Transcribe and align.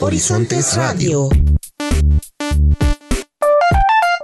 Horizontes 0.00 0.76
Radio. 0.76 1.28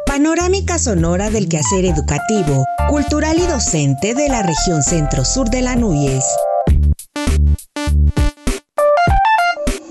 Panorámica 0.07 0.79
sonora 0.79 1.31
del 1.31 1.49
quehacer 1.49 1.85
educativo, 1.85 2.65
cultural 2.89 3.37
y 3.39 3.47
docente 3.47 4.15
de 4.15 4.29
la 4.29 4.45
región 4.45 4.85
centro-sur 4.85 5.51
de 5.51 5.63
la 5.63 5.75
Núñez. 5.75 6.25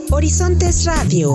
Horizontes 0.09 0.85
Radio. 0.85 1.33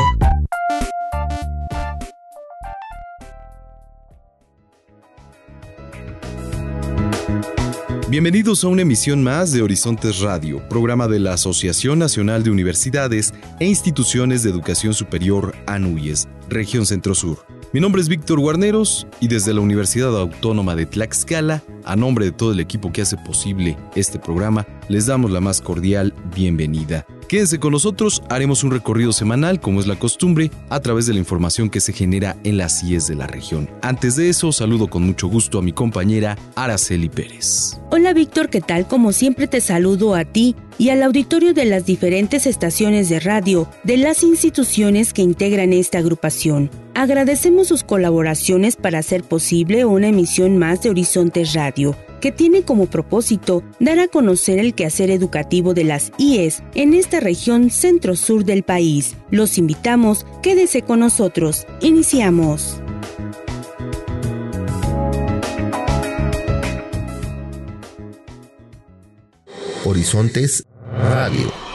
Bienvenidos 8.10 8.64
a 8.64 8.68
una 8.68 8.80
emisión 8.80 9.22
más 9.22 9.52
de 9.52 9.60
Horizontes 9.60 10.20
Radio, 10.20 10.66
programa 10.70 11.08
de 11.08 11.18
la 11.18 11.34
Asociación 11.34 11.98
Nacional 11.98 12.42
de 12.42 12.50
Universidades 12.50 13.34
e 13.60 13.66
Instituciones 13.66 14.42
de 14.42 14.48
Educación 14.48 14.94
Superior 14.94 15.54
ANUYES, 15.66 16.26
región 16.48 16.86
Centro-Sur. 16.86 17.44
Mi 17.74 17.80
nombre 17.80 18.00
es 18.00 18.08
Víctor 18.08 18.40
Guarneros 18.40 19.06
y 19.20 19.28
desde 19.28 19.52
la 19.52 19.60
Universidad 19.60 20.18
Autónoma 20.18 20.74
de 20.74 20.86
Tlaxcala, 20.86 21.62
a 21.84 21.96
nombre 21.96 22.24
de 22.24 22.32
todo 22.32 22.52
el 22.52 22.60
equipo 22.60 22.90
que 22.90 23.02
hace 23.02 23.18
posible 23.18 23.76
este 23.94 24.18
programa, 24.18 24.66
les 24.88 25.04
damos 25.04 25.30
la 25.30 25.42
más 25.42 25.60
cordial 25.60 26.14
bienvenida. 26.34 27.04
Quédense 27.28 27.58
con 27.58 27.72
nosotros, 27.72 28.22
haremos 28.30 28.64
un 28.64 28.70
recorrido 28.70 29.12
semanal, 29.12 29.60
como 29.60 29.80
es 29.80 29.86
la 29.86 29.98
costumbre, 29.98 30.50
a 30.70 30.80
través 30.80 31.04
de 31.04 31.12
la 31.12 31.18
información 31.18 31.68
que 31.68 31.80
se 31.80 31.92
genera 31.92 32.38
en 32.42 32.56
las 32.56 32.80
CIES 32.80 33.06
de 33.06 33.16
la 33.16 33.26
región. 33.26 33.68
Antes 33.82 34.16
de 34.16 34.30
eso, 34.30 34.50
saludo 34.50 34.88
con 34.88 35.02
mucho 35.02 35.28
gusto 35.28 35.58
a 35.58 35.62
mi 35.62 35.72
compañera 35.72 36.38
Araceli 36.54 37.10
Pérez. 37.10 37.78
Hola 37.90 38.14
Víctor, 38.14 38.48
¿qué 38.48 38.62
tal? 38.62 38.88
Como 38.88 39.12
siempre 39.12 39.46
te 39.46 39.60
saludo 39.60 40.14
a 40.14 40.24
ti 40.24 40.56
y 40.78 40.88
al 40.88 41.02
auditorio 41.02 41.52
de 41.52 41.66
las 41.66 41.84
diferentes 41.84 42.46
estaciones 42.46 43.10
de 43.10 43.20
radio 43.20 43.68
de 43.84 43.98
las 43.98 44.22
instituciones 44.22 45.12
que 45.12 45.20
integran 45.20 45.74
esta 45.74 45.98
agrupación. 45.98 46.70
Agradecemos 46.94 47.68
sus 47.68 47.84
colaboraciones 47.84 48.76
para 48.76 49.00
hacer 49.00 49.22
posible 49.22 49.84
una 49.84 50.08
emisión 50.08 50.56
más 50.56 50.80
de 50.80 50.88
Horizontes 50.88 51.52
Radio 51.52 51.94
que 52.20 52.32
tiene 52.32 52.62
como 52.62 52.86
propósito 52.86 53.62
dar 53.80 53.98
a 53.98 54.08
conocer 54.08 54.58
el 54.58 54.74
quehacer 54.74 55.10
educativo 55.10 55.74
de 55.74 55.84
las 55.84 56.12
IES 56.18 56.62
en 56.74 56.94
esta 56.94 57.20
región 57.20 57.70
centro-sur 57.70 58.44
del 58.44 58.62
país. 58.62 59.16
Los 59.30 59.58
invitamos, 59.58 60.26
quédese 60.42 60.82
con 60.82 61.00
nosotros. 61.00 61.66
Iniciamos. 61.80 62.80
Horizontes 69.84 70.64
Radio. 70.92 71.67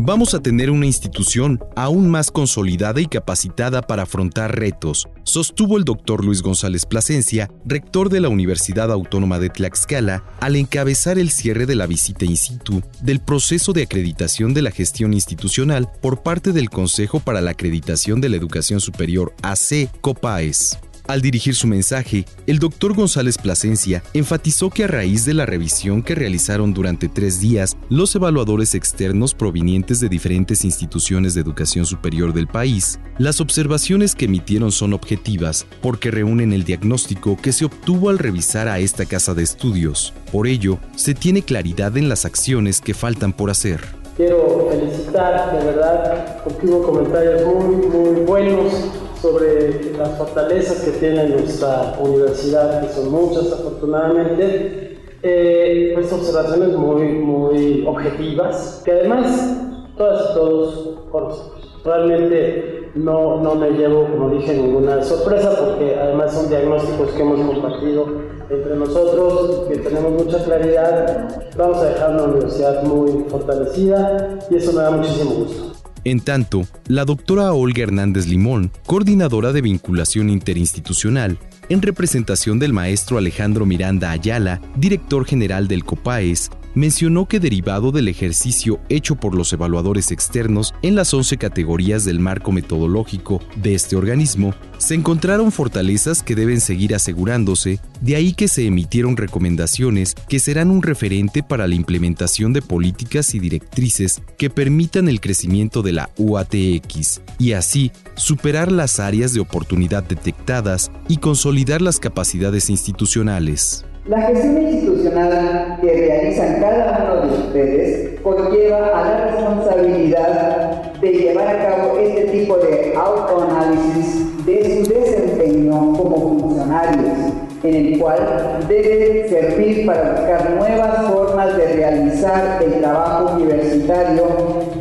Vamos 0.00 0.32
a 0.32 0.40
tener 0.40 0.70
una 0.70 0.86
institución 0.86 1.58
aún 1.74 2.08
más 2.08 2.30
consolidada 2.30 3.00
y 3.00 3.06
capacitada 3.06 3.82
para 3.82 4.04
afrontar 4.04 4.56
retos, 4.56 5.08
sostuvo 5.24 5.76
el 5.76 5.84
doctor 5.84 6.24
Luis 6.24 6.40
González 6.40 6.86
Plasencia, 6.86 7.50
rector 7.64 8.08
de 8.08 8.20
la 8.20 8.28
Universidad 8.28 8.92
Autónoma 8.92 9.40
de 9.40 9.50
Tlaxcala, 9.50 10.24
al 10.40 10.54
encabezar 10.54 11.18
el 11.18 11.30
cierre 11.30 11.66
de 11.66 11.74
la 11.74 11.86
visita 11.86 12.24
in 12.24 12.36
situ 12.36 12.80
del 13.02 13.20
proceso 13.20 13.72
de 13.72 13.82
acreditación 13.82 14.54
de 14.54 14.62
la 14.62 14.70
gestión 14.70 15.12
institucional 15.12 15.90
por 16.00 16.22
parte 16.22 16.52
del 16.52 16.70
Consejo 16.70 17.18
para 17.18 17.40
la 17.40 17.50
Acreditación 17.50 18.20
de 18.20 18.28
la 18.28 18.36
Educación 18.36 18.80
Superior 18.80 19.34
AC 19.42 19.90
COPAES. 20.00 20.78
Al 21.08 21.22
dirigir 21.22 21.54
su 21.54 21.66
mensaje, 21.66 22.26
el 22.46 22.58
doctor 22.58 22.92
González 22.92 23.38
Plasencia 23.38 24.02
enfatizó 24.12 24.68
que 24.68 24.84
a 24.84 24.88
raíz 24.88 25.24
de 25.24 25.32
la 25.32 25.46
revisión 25.46 26.02
que 26.02 26.14
realizaron 26.14 26.74
durante 26.74 27.08
tres 27.08 27.40
días 27.40 27.78
los 27.88 28.14
evaluadores 28.14 28.74
externos 28.74 29.32
provenientes 29.32 30.00
de 30.00 30.10
diferentes 30.10 30.66
instituciones 30.66 31.32
de 31.32 31.40
educación 31.40 31.86
superior 31.86 32.34
del 32.34 32.46
país, 32.46 33.00
las 33.16 33.40
observaciones 33.40 34.14
que 34.14 34.26
emitieron 34.26 34.70
son 34.70 34.92
objetivas 34.92 35.66
porque 35.80 36.10
reúnen 36.10 36.52
el 36.52 36.64
diagnóstico 36.64 37.38
que 37.38 37.52
se 37.52 37.64
obtuvo 37.64 38.10
al 38.10 38.18
revisar 38.18 38.68
a 38.68 38.78
esta 38.78 39.06
casa 39.06 39.32
de 39.32 39.44
estudios. 39.44 40.12
Por 40.30 40.46
ello, 40.46 40.78
se 40.94 41.14
tiene 41.14 41.40
claridad 41.40 41.96
en 41.96 42.10
las 42.10 42.26
acciones 42.26 42.82
que 42.82 42.92
faltan 42.92 43.32
por 43.32 43.48
hacer. 43.48 43.80
Quiero 44.18 44.68
felicitar, 44.70 45.58
de 45.58 45.64
verdad, 45.64 46.44
comentarios 46.44 47.46
muy, 47.46 47.76
muy 47.86 48.20
buenos 48.26 49.07
sobre 49.20 49.92
las 49.96 50.16
fortalezas 50.16 50.80
que 50.82 50.92
tiene 50.92 51.28
nuestra 51.28 51.98
universidad, 52.00 52.82
que 52.82 52.92
son 52.92 53.10
muchas 53.10 53.52
afortunadamente, 53.52 54.98
eh, 55.22 55.92
pues 55.94 56.12
observaciones 56.12 56.76
muy, 56.76 57.02
muy 57.12 57.84
objetivas, 57.86 58.82
que 58.84 58.92
además 58.92 59.56
todas 59.96 60.30
y 60.30 60.34
todos 60.34 60.98
conocemos. 61.10 61.80
Realmente 61.84 62.90
no, 62.94 63.40
no 63.40 63.54
me 63.54 63.70
llevo, 63.70 64.06
como 64.06 64.30
dije, 64.30 64.54
ninguna 64.54 65.02
sorpresa, 65.02 65.54
porque 65.58 65.96
además 65.96 66.32
son 66.32 66.48
diagnósticos 66.48 67.10
que 67.10 67.22
hemos 67.22 67.40
compartido 67.40 68.06
entre 68.50 68.76
nosotros, 68.76 69.66
que 69.68 69.78
tenemos 69.78 70.24
mucha 70.24 70.42
claridad. 70.44 71.28
Vamos 71.56 71.78
a 71.78 71.84
dejar 71.86 72.10
una 72.12 72.24
universidad 72.24 72.82
muy 72.84 73.24
fortalecida 73.28 74.38
y 74.50 74.56
eso 74.56 74.72
me 74.72 74.82
da 74.82 74.90
muchísimo 74.90 75.30
gusto. 75.32 75.67
En 76.04 76.20
tanto, 76.20 76.66
la 76.86 77.04
doctora 77.04 77.52
Olga 77.52 77.82
Hernández 77.82 78.26
Limón, 78.26 78.70
coordinadora 78.86 79.52
de 79.52 79.62
vinculación 79.62 80.30
interinstitucional, 80.30 81.38
en 81.68 81.82
representación 81.82 82.58
del 82.58 82.72
maestro 82.72 83.18
Alejandro 83.18 83.66
Miranda 83.66 84.10
Ayala, 84.10 84.60
director 84.76 85.26
general 85.26 85.68
del 85.68 85.84
COPAES, 85.84 86.50
mencionó 86.74 87.26
que 87.26 87.40
derivado 87.40 87.92
del 87.92 88.08
ejercicio 88.08 88.80
hecho 88.88 89.16
por 89.16 89.34
los 89.34 89.52
evaluadores 89.52 90.10
externos 90.10 90.74
en 90.82 90.94
las 90.94 91.12
11 91.12 91.36
categorías 91.38 92.04
del 92.04 92.20
marco 92.20 92.52
metodológico 92.52 93.40
de 93.56 93.74
este 93.74 93.96
organismo, 93.96 94.54
se 94.78 94.94
encontraron 94.94 95.50
fortalezas 95.52 96.22
que 96.22 96.34
deben 96.34 96.60
seguir 96.60 96.94
asegurándose, 96.94 97.80
de 98.00 98.16
ahí 98.16 98.32
que 98.32 98.48
se 98.48 98.66
emitieron 98.66 99.16
recomendaciones 99.16 100.14
que 100.28 100.38
serán 100.38 100.70
un 100.70 100.82
referente 100.82 101.42
para 101.42 101.66
la 101.66 101.74
implementación 101.74 102.52
de 102.52 102.62
políticas 102.62 103.34
y 103.34 103.40
directrices 103.40 104.22
que 104.36 104.50
permitan 104.50 105.08
el 105.08 105.20
crecimiento 105.20 105.82
de 105.82 105.92
la 105.92 106.10
UATX 106.16 107.20
y 107.38 107.52
así 107.52 107.92
superar 108.14 108.70
las 108.70 109.00
áreas 109.00 109.32
de 109.32 109.40
oportunidad 109.40 110.02
detectadas 110.04 110.90
y 111.08 111.18
consolidar 111.18 111.82
las 111.82 111.98
capacidades 111.98 112.70
institucionales. 112.70 113.84
La 114.08 114.22
gestión 114.22 114.62
institucional 114.62 115.76
que 115.82 115.92
realizan 115.92 116.60
cada 116.62 117.04
uno 117.04 117.26
de 117.26 117.42
ustedes 117.42 118.20
conlleva 118.22 118.78
a 118.78 119.04
la 119.04 119.26
responsabilidad 119.26 120.92
de 120.94 121.12
llevar 121.12 121.46
a 121.46 121.68
cabo 121.68 121.98
este 121.98 122.22
tipo 122.28 122.56
de 122.56 122.94
autoanálisis 122.96 124.46
de 124.46 124.82
su 124.82 124.94
desempeño 124.94 125.92
como 125.92 126.40
funcionarios, 126.40 127.34
en 127.62 127.74
el 127.74 127.98
cual 127.98 128.64
debe 128.66 129.28
servir 129.28 129.84
para 129.84 130.12
buscar 130.12 130.50
nuevas 130.56 131.06
formas 131.12 131.54
de 131.58 131.66
realizar 131.66 132.62
el 132.64 132.80
trabajo 132.80 133.34
universitario 133.34 134.24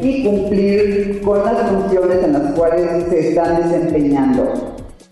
y 0.01 0.23
cumplir 0.23 1.21
con 1.21 1.43
las 1.43 1.69
funciones 1.69 2.23
en 2.23 2.31
las 2.31 2.53
cuales 2.53 3.03
se 3.09 3.27
están 3.27 3.61
desempeñando. 3.61 4.66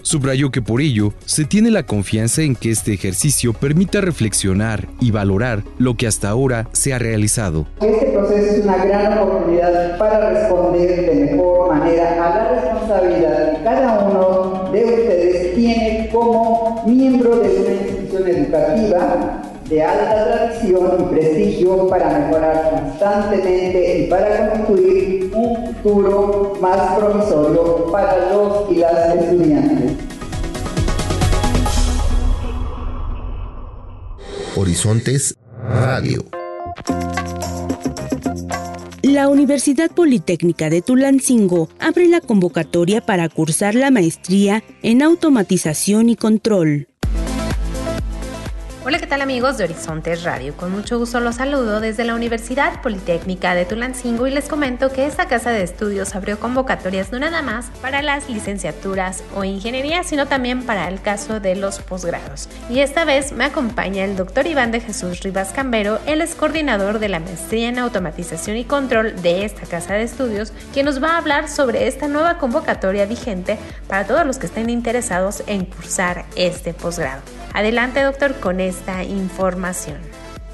Subrayó 0.05 0.51
que 0.51 0.61
por 0.61 0.81
ello 0.81 1.13
se 1.25 1.45
tiene 1.45 1.71
la 1.71 1.81
confianza 1.81 2.43
en 2.43 2.55
que 2.55 2.69
este 2.69 2.93
ejercicio 2.93 3.53
permita 3.53 4.01
reflexionar 4.01 4.87
y 5.01 5.09
valorar 5.09 5.63
lo 5.79 5.95
que 5.95 6.05
hasta 6.05 6.29
ahora 6.29 6.69
se 6.73 6.93
ha 6.93 6.99
realizado. 6.99 7.65
Este 7.81 8.11
proceso 8.11 8.51
es 8.51 8.63
una 8.63 8.85
gran 8.85 9.17
oportunidad 9.17 9.97
para 9.97 10.29
responder 10.29 11.09
de 11.09 11.25
mejor 11.31 11.75
manera 11.75 12.23
a 12.23 12.29
la 12.29 12.49
responsabilidad 12.51 13.57
que 13.57 13.63
cada 13.63 14.07
uno 14.07 14.71
de 14.71 14.83
ustedes 14.83 15.55
tiene 15.55 16.09
como 16.13 16.83
miembro 16.85 17.39
de 17.39 17.49
una 17.49 17.71
institución 17.71 18.27
educativa 18.27 19.41
de 19.67 19.81
alta 19.81 20.25
tradición 20.25 20.97
y 20.99 21.15
prestigio 21.15 21.87
para 21.87 22.19
mejorar 22.19 22.69
constantemente 22.69 23.99
y 23.99 24.07
para 24.07 24.51
construir 24.51 25.31
un 25.33 25.75
futuro 25.75 26.53
más 26.61 26.95
promisorio 26.97 27.91
para 27.91 28.29
los 28.29 28.71
y 28.71 28.75
las 28.75 29.15
estudiantes. 29.15 29.94
Horizontes 34.57 35.35
Radio. 35.69 36.23
La 39.03 39.27
Universidad 39.27 39.91
Politécnica 39.91 40.69
de 40.69 40.81
Tulancingo 40.81 41.67
abre 41.79 42.07
la 42.07 42.21
convocatoria 42.21 43.01
para 43.01 43.27
cursar 43.27 43.75
la 43.75 43.91
maestría 43.91 44.63
en 44.81 45.01
automatización 45.01 46.09
y 46.09 46.15
control. 46.15 46.87
Hola, 48.87 48.99
¿qué 48.99 49.07
tal 49.07 49.21
amigos 49.21 49.57
de 49.57 49.63
Horizontes 49.63 50.21
Radio? 50.21 50.55
Con 50.55 50.71
mucho 50.71 50.99
gusto 50.99 51.19
los 51.19 51.37
saludo 51.37 51.79
desde 51.79 52.03
la 52.03 52.13
Universidad 52.13 52.83
Politécnica 52.83 53.55
de 53.55 53.65
Tulancingo 53.65 54.27
y 54.27 54.31
les 54.31 54.47
comento 54.47 54.91
que 54.91 55.07
esta 55.07 55.27
casa 55.27 55.49
de 55.49 55.63
estudios 55.63 56.13
abrió 56.13 56.39
convocatorias 56.39 57.11
no 57.11 57.17
nada 57.17 57.41
más 57.41 57.71
para 57.81 58.03
las 58.03 58.29
licenciaturas 58.29 59.23
o 59.35 59.43
ingeniería, 59.43 60.03
sino 60.03 60.27
también 60.27 60.61
para 60.61 60.87
el 60.87 61.01
caso 61.01 61.39
de 61.39 61.55
los 61.55 61.79
posgrados. 61.79 62.47
Y 62.69 62.81
esta 62.81 63.05
vez 63.05 63.31
me 63.31 63.45
acompaña 63.45 64.03
el 64.03 64.15
doctor 64.15 64.45
Iván 64.45 64.71
de 64.71 64.81
Jesús 64.81 65.21
Rivas 65.21 65.51
Cambero, 65.51 65.97
él 66.05 66.21
es 66.21 66.35
coordinador 66.35 66.99
de 66.99 67.09
la 67.09 67.19
maestría 67.19 67.69
en 67.69 67.79
automatización 67.79 68.55
y 68.55 68.65
control 68.65 69.19
de 69.23 69.45
esta 69.45 69.65
casa 69.65 69.95
de 69.95 70.03
estudios, 70.03 70.53
quien 70.73 70.85
nos 70.85 71.01
va 71.01 71.13
a 71.13 71.17
hablar 71.17 71.49
sobre 71.49 71.87
esta 71.87 72.07
nueva 72.07 72.37
convocatoria 72.37 73.07
vigente 73.07 73.57
para 73.87 74.05
todos 74.05 74.27
los 74.27 74.37
que 74.37 74.45
estén 74.45 74.69
interesados 74.69 75.41
en 75.47 75.65
cursar 75.65 76.25
este 76.35 76.75
posgrado. 76.75 77.23
Adelante, 77.55 78.03
doctor, 78.03 78.35
con 78.41 78.59
esta 78.59 79.05
información. 79.05 79.95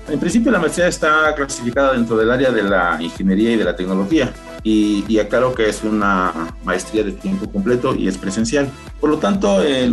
En 0.08 0.20
principio, 0.20 0.52
la 0.52 0.60
maestría 0.60 0.88
está 0.88 1.34
clasificada 1.34 1.94
dentro 1.94 2.16
del 2.16 2.30
área 2.30 2.52
de 2.52 2.62
la 2.62 3.02
ingeniería 3.02 3.54
y 3.54 3.56
de 3.56 3.64
la 3.64 3.76
tecnología. 3.76 4.32
Y, 4.62 5.18
aclaro 5.18 5.56
que 5.56 5.68
es 5.68 5.84
una 5.84 6.32
maestría 6.64 7.04
de 7.04 7.12
tiempo 7.14 7.52
completo 7.52 7.96
y 7.96 8.08
es 8.08 8.20
presencial. 8.20 8.70
Por 9.00 9.10
lo 9.10 9.18
tanto, 9.18 9.64
eh, 9.64 9.90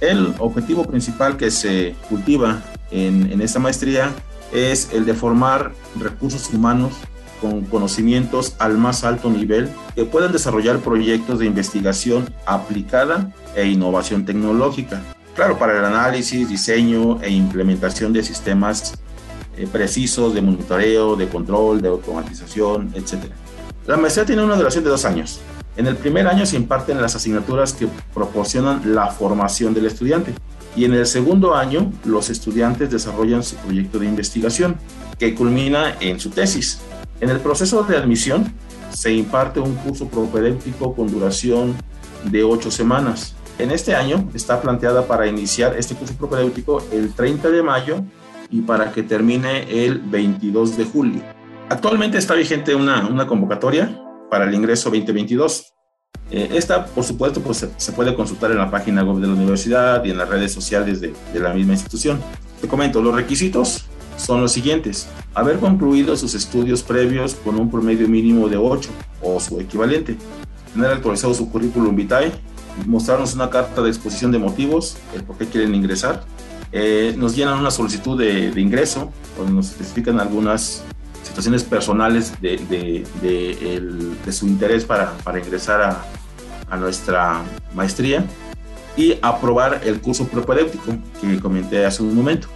el 0.00 0.34
objetivo 0.38 0.84
principal 0.84 1.38
que 1.38 1.50
se 1.50 1.94
cultiva 2.10 2.60
en 2.90 3.40
esta 3.40 3.58
maestría 3.58 4.10
es 4.52 4.92
el 4.92 5.06
de 5.06 5.14
formar 5.14 5.72
recursos 5.98 6.52
humanos 6.52 6.92
con 7.40 7.62
conocimientos 7.64 8.56
al 8.58 8.76
más 8.76 9.04
alto 9.04 9.30
nivel 9.30 9.70
que 9.94 10.04
puedan 10.04 10.30
desarrollar 10.30 10.80
proyectos 10.80 11.38
de 11.38 11.46
investigación 11.46 12.28
aplicada 12.44 13.32
e 13.56 13.66
innovación 13.66 14.26
tecnológica 14.26 15.00
claro, 15.40 15.58
para 15.58 15.78
el 15.78 15.82
análisis, 15.82 16.46
diseño 16.46 17.18
e 17.22 17.30
implementación 17.30 18.12
de 18.12 18.22
sistemas 18.22 18.92
eh, 19.56 19.66
precisos 19.66 20.34
de 20.34 20.42
monitoreo, 20.42 21.16
de 21.16 21.30
control, 21.30 21.80
de 21.80 21.88
automatización, 21.88 22.92
etc. 22.94 23.24
La 23.86 23.96
maestría 23.96 24.26
tiene 24.26 24.44
una 24.44 24.54
duración 24.54 24.84
de 24.84 24.90
dos 24.90 25.06
años. 25.06 25.40
En 25.78 25.86
el 25.86 25.96
primer 25.96 26.28
año 26.28 26.44
se 26.44 26.56
imparten 26.56 27.00
las 27.00 27.16
asignaturas 27.16 27.72
que 27.72 27.88
proporcionan 28.12 28.94
la 28.94 29.06
formación 29.06 29.72
del 29.72 29.86
estudiante 29.86 30.34
y 30.76 30.84
en 30.84 30.92
el 30.92 31.06
segundo 31.06 31.54
año 31.54 31.90
los 32.04 32.28
estudiantes 32.28 32.90
desarrollan 32.90 33.42
su 33.42 33.56
proyecto 33.56 33.98
de 33.98 34.04
investigación 34.04 34.76
que 35.18 35.34
culmina 35.34 35.96
en 36.00 36.20
su 36.20 36.28
tesis. 36.28 36.82
En 37.22 37.30
el 37.30 37.40
proceso 37.40 37.82
de 37.84 37.96
admisión 37.96 38.52
se 38.90 39.10
imparte 39.10 39.58
un 39.58 39.74
curso 39.76 40.06
propedéutico 40.06 40.94
con 40.94 41.10
duración 41.10 41.74
de 42.24 42.44
ocho 42.44 42.70
semanas 42.70 43.36
en 43.62 43.70
este 43.70 43.94
año 43.94 44.28
está 44.34 44.60
planteada 44.60 45.06
para 45.06 45.26
iniciar 45.26 45.76
este 45.76 45.94
curso 45.94 46.14
propedéutico 46.14 46.82
el 46.92 47.12
30 47.12 47.50
de 47.50 47.62
mayo 47.62 48.02
y 48.50 48.62
para 48.62 48.92
que 48.92 49.02
termine 49.02 49.84
el 49.84 49.98
22 49.98 50.76
de 50.76 50.84
julio. 50.84 51.22
Actualmente 51.68 52.18
está 52.18 52.34
vigente 52.34 52.74
una, 52.74 53.06
una 53.06 53.26
convocatoria 53.26 54.00
para 54.30 54.46
el 54.46 54.54
ingreso 54.54 54.90
2022. 54.90 55.72
Eh, 56.32 56.50
esta, 56.54 56.86
por 56.86 57.04
supuesto, 57.04 57.40
pues 57.40 57.66
se, 57.76 57.92
puede 57.92 58.14
consultar 58.14 58.50
en 58.50 58.58
la 58.58 58.70
página 58.70 59.04
web 59.04 59.20
de 59.20 59.26
la 59.26 59.34
universidad 59.34 60.04
y 60.04 60.10
en 60.10 60.18
las 60.18 60.28
redes 60.28 60.52
sociales 60.52 61.00
de, 61.00 61.14
de 61.32 61.40
la 61.40 61.52
misma 61.52 61.72
institución. 61.72 62.20
Te 62.60 62.68
comento, 62.68 63.00
los 63.00 63.14
requisitos 63.14 63.86
son 64.16 64.40
los 64.40 64.52
siguientes. 64.52 65.08
Haber 65.34 65.58
concluido 65.58 66.16
sus 66.16 66.34
estudios 66.34 66.82
previos 66.82 67.34
con 67.34 67.56
un 67.56 67.70
promedio 67.70 68.08
mínimo 68.08 68.48
de 68.48 68.56
8 68.56 68.90
o 69.22 69.40
su 69.40 69.60
equivalente. 69.60 70.16
Tener 70.72 70.90
actualizado 70.90 71.34
su 71.34 71.50
currículum 71.50 71.96
vitae 71.96 72.32
mostrarnos 72.86 73.34
una 73.34 73.50
carta 73.50 73.82
de 73.82 73.88
exposición 73.88 74.32
de 74.32 74.38
motivos, 74.38 74.96
el 75.14 75.22
por 75.22 75.36
qué 75.36 75.46
quieren 75.46 75.74
ingresar. 75.74 76.24
Eh, 76.72 77.14
nos 77.16 77.34
llenan 77.34 77.58
una 77.58 77.70
solicitud 77.70 78.18
de, 78.18 78.52
ingreso, 78.60 79.12
donde 79.36 79.52
nos 79.52 79.70
especifican 79.70 80.20
algunas 80.20 80.84
situaciones 81.22 81.64
personales 81.64 82.40
de, 82.40 83.04
de, 83.20 84.32
su 84.32 84.46
interés 84.46 84.84
para, 84.84 85.12
para 85.18 85.38
ingresar 85.38 85.82
a, 85.82 86.04
a, 86.70 86.76
nuestra 86.76 87.42
maestría 87.74 88.24
y 88.96 89.16
aprobar 89.20 89.80
el 89.84 90.00
curso 90.00 90.26
propedéutico 90.26 90.92
que 91.20 91.40
comenté 91.40 91.84
hace 91.84 92.02
un 92.02 92.14
momento. 92.14 92.48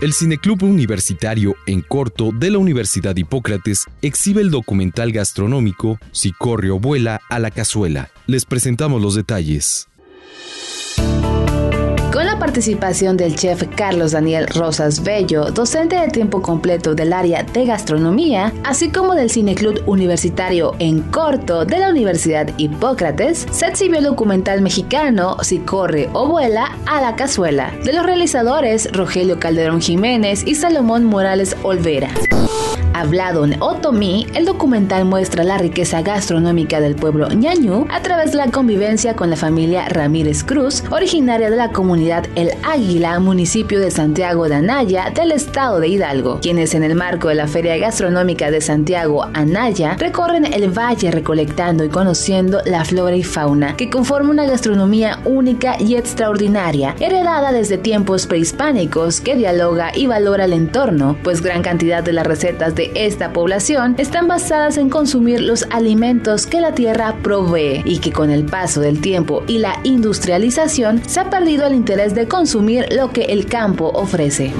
El 0.00 0.14
Cineclub 0.14 0.62
Universitario 0.62 1.54
en 1.66 1.82
corto 1.82 2.30
de 2.32 2.50
la 2.50 2.56
Universidad 2.56 3.14
Hipócrates 3.14 3.84
exhibe 4.00 4.40
el 4.40 4.50
documental 4.50 5.12
gastronómico 5.12 5.98
Si 6.12 6.32
corre 6.32 6.70
o 6.70 6.80
vuela 6.80 7.20
a 7.28 7.38
la 7.40 7.50
cazuela. 7.50 8.10
Les 8.26 8.46
presentamos 8.46 9.02
los 9.02 9.16
detalles 9.16 9.86
participación 12.42 13.16
del 13.16 13.36
chef 13.36 13.62
Carlos 13.76 14.10
Daniel 14.10 14.48
Rosas 14.48 15.04
Bello, 15.04 15.52
docente 15.52 15.94
de 15.94 16.08
tiempo 16.08 16.42
completo 16.42 16.92
del 16.92 17.12
área 17.12 17.44
de 17.44 17.64
gastronomía, 17.64 18.52
así 18.64 18.90
como 18.90 19.14
del 19.14 19.30
Cineclub 19.30 19.80
Universitario 19.86 20.74
en 20.80 21.02
corto 21.02 21.64
de 21.64 21.78
la 21.78 21.88
Universidad 21.88 22.48
Hipócrates, 22.56 23.46
se 23.52 23.68
exhibió 23.68 23.98
el 23.98 24.06
documental 24.06 24.60
mexicano 24.60 25.36
Si 25.44 25.60
corre 25.60 26.08
o 26.14 26.26
vuela 26.26 26.76
a 26.86 27.00
la 27.00 27.14
cazuela, 27.14 27.72
de 27.84 27.92
los 27.92 28.04
realizadores 28.04 28.90
Rogelio 28.90 29.38
Calderón 29.38 29.80
Jiménez 29.80 30.42
y 30.44 30.56
Salomón 30.56 31.04
Morales 31.04 31.56
Olvera. 31.62 32.10
Hablado 32.94 33.44
en 33.44 33.60
Otomí, 33.62 34.26
el 34.34 34.44
documental 34.44 35.04
muestra 35.06 35.44
la 35.44 35.56
riqueza 35.56 36.02
gastronómica 36.02 36.80
del 36.80 36.94
pueblo 36.94 37.28
ñañú 37.28 37.86
a 37.90 38.02
través 38.02 38.32
de 38.32 38.38
la 38.38 38.50
convivencia 38.50 39.16
con 39.16 39.30
la 39.30 39.36
familia 39.36 39.88
Ramírez 39.88 40.44
Cruz, 40.44 40.84
originaria 40.90 41.48
de 41.48 41.56
la 41.56 41.70
comunidad 41.70 42.26
El 42.34 42.50
Águila, 42.62 43.18
municipio 43.18 43.80
de 43.80 43.90
Santiago 43.90 44.48
de 44.48 44.56
Anaya, 44.56 45.10
del 45.14 45.32
estado 45.32 45.80
de 45.80 45.88
Hidalgo, 45.88 46.40
quienes 46.40 46.74
en 46.74 46.84
el 46.84 46.94
marco 46.94 47.28
de 47.28 47.34
la 47.34 47.48
Feria 47.48 47.78
Gastronómica 47.78 48.50
de 48.50 48.60
Santiago 48.60 49.24
Anaya 49.32 49.96
recorren 49.98 50.52
el 50.52 50.70
valle 50.70 51.10
recolectando 51.10 51.84
y 51.84 51.88
conociendo 51.88 52.60
la 52.66 52.84
flora 52.84 53.16
y 53.16 53.22
fauna 53.22 53.76
que 53.76 53.90
conforma 53.90 54.30
una 54.30 54.44
gastronomía 54.44 55.20
única 55.24 55.76
y 55.80 55.96
extraordinaria, 55.96 56.94
heredada 57.00 57.52
desde 57.52 57.78
tiempos 57.78 58.26
prehispánicos 58.26 59.20
que 59.20 59.36
dialoga 59.36 59.92
y 59.94 60.06
valora 60.06 60.44
el 60.44 60.52
entorno, 60.52 61.16
pues 61.22 61.40
gran 61.40 61.62
cantidad 61.62 62.02
de 62.02 62.12
las 62.12 62.26
recetas 62.26 62.74
de 62.74 62.81
esta 62.94 63.32
población 63.32 63.94
están 63.98 64.26
basadas 64.26 64.76
en 64.76 64.90
consumir 64.90 65.40
los 65.40 65.66
alimentos 65.70 66.46
que 66.46 66.60
la 66.60 66.74
tierra 66.74 67.14
provee 67.22 67.82
y 67.84 67.98
que 67.98 68.12
con 68.12 68.30
el 68.30 68.44
paso 68.44 68.80
del 68.80 69.00
tiempo 69.00 69.44
y 69.46 69.58
la 69.58 69.78
industrialización 69.84 71.02
se 71.06 71.20
ha 71.20 71.30
perdido 71.30 71.66
el 71.66 71.74
interés 71.74 72.14
de 72.14 72.26
consumir 72.26 72.86
lo 72.92 73.10
que 73.10 73.22
el 73.26 73.46
campo 73.46 73.90
ofrece. 73.94 74.52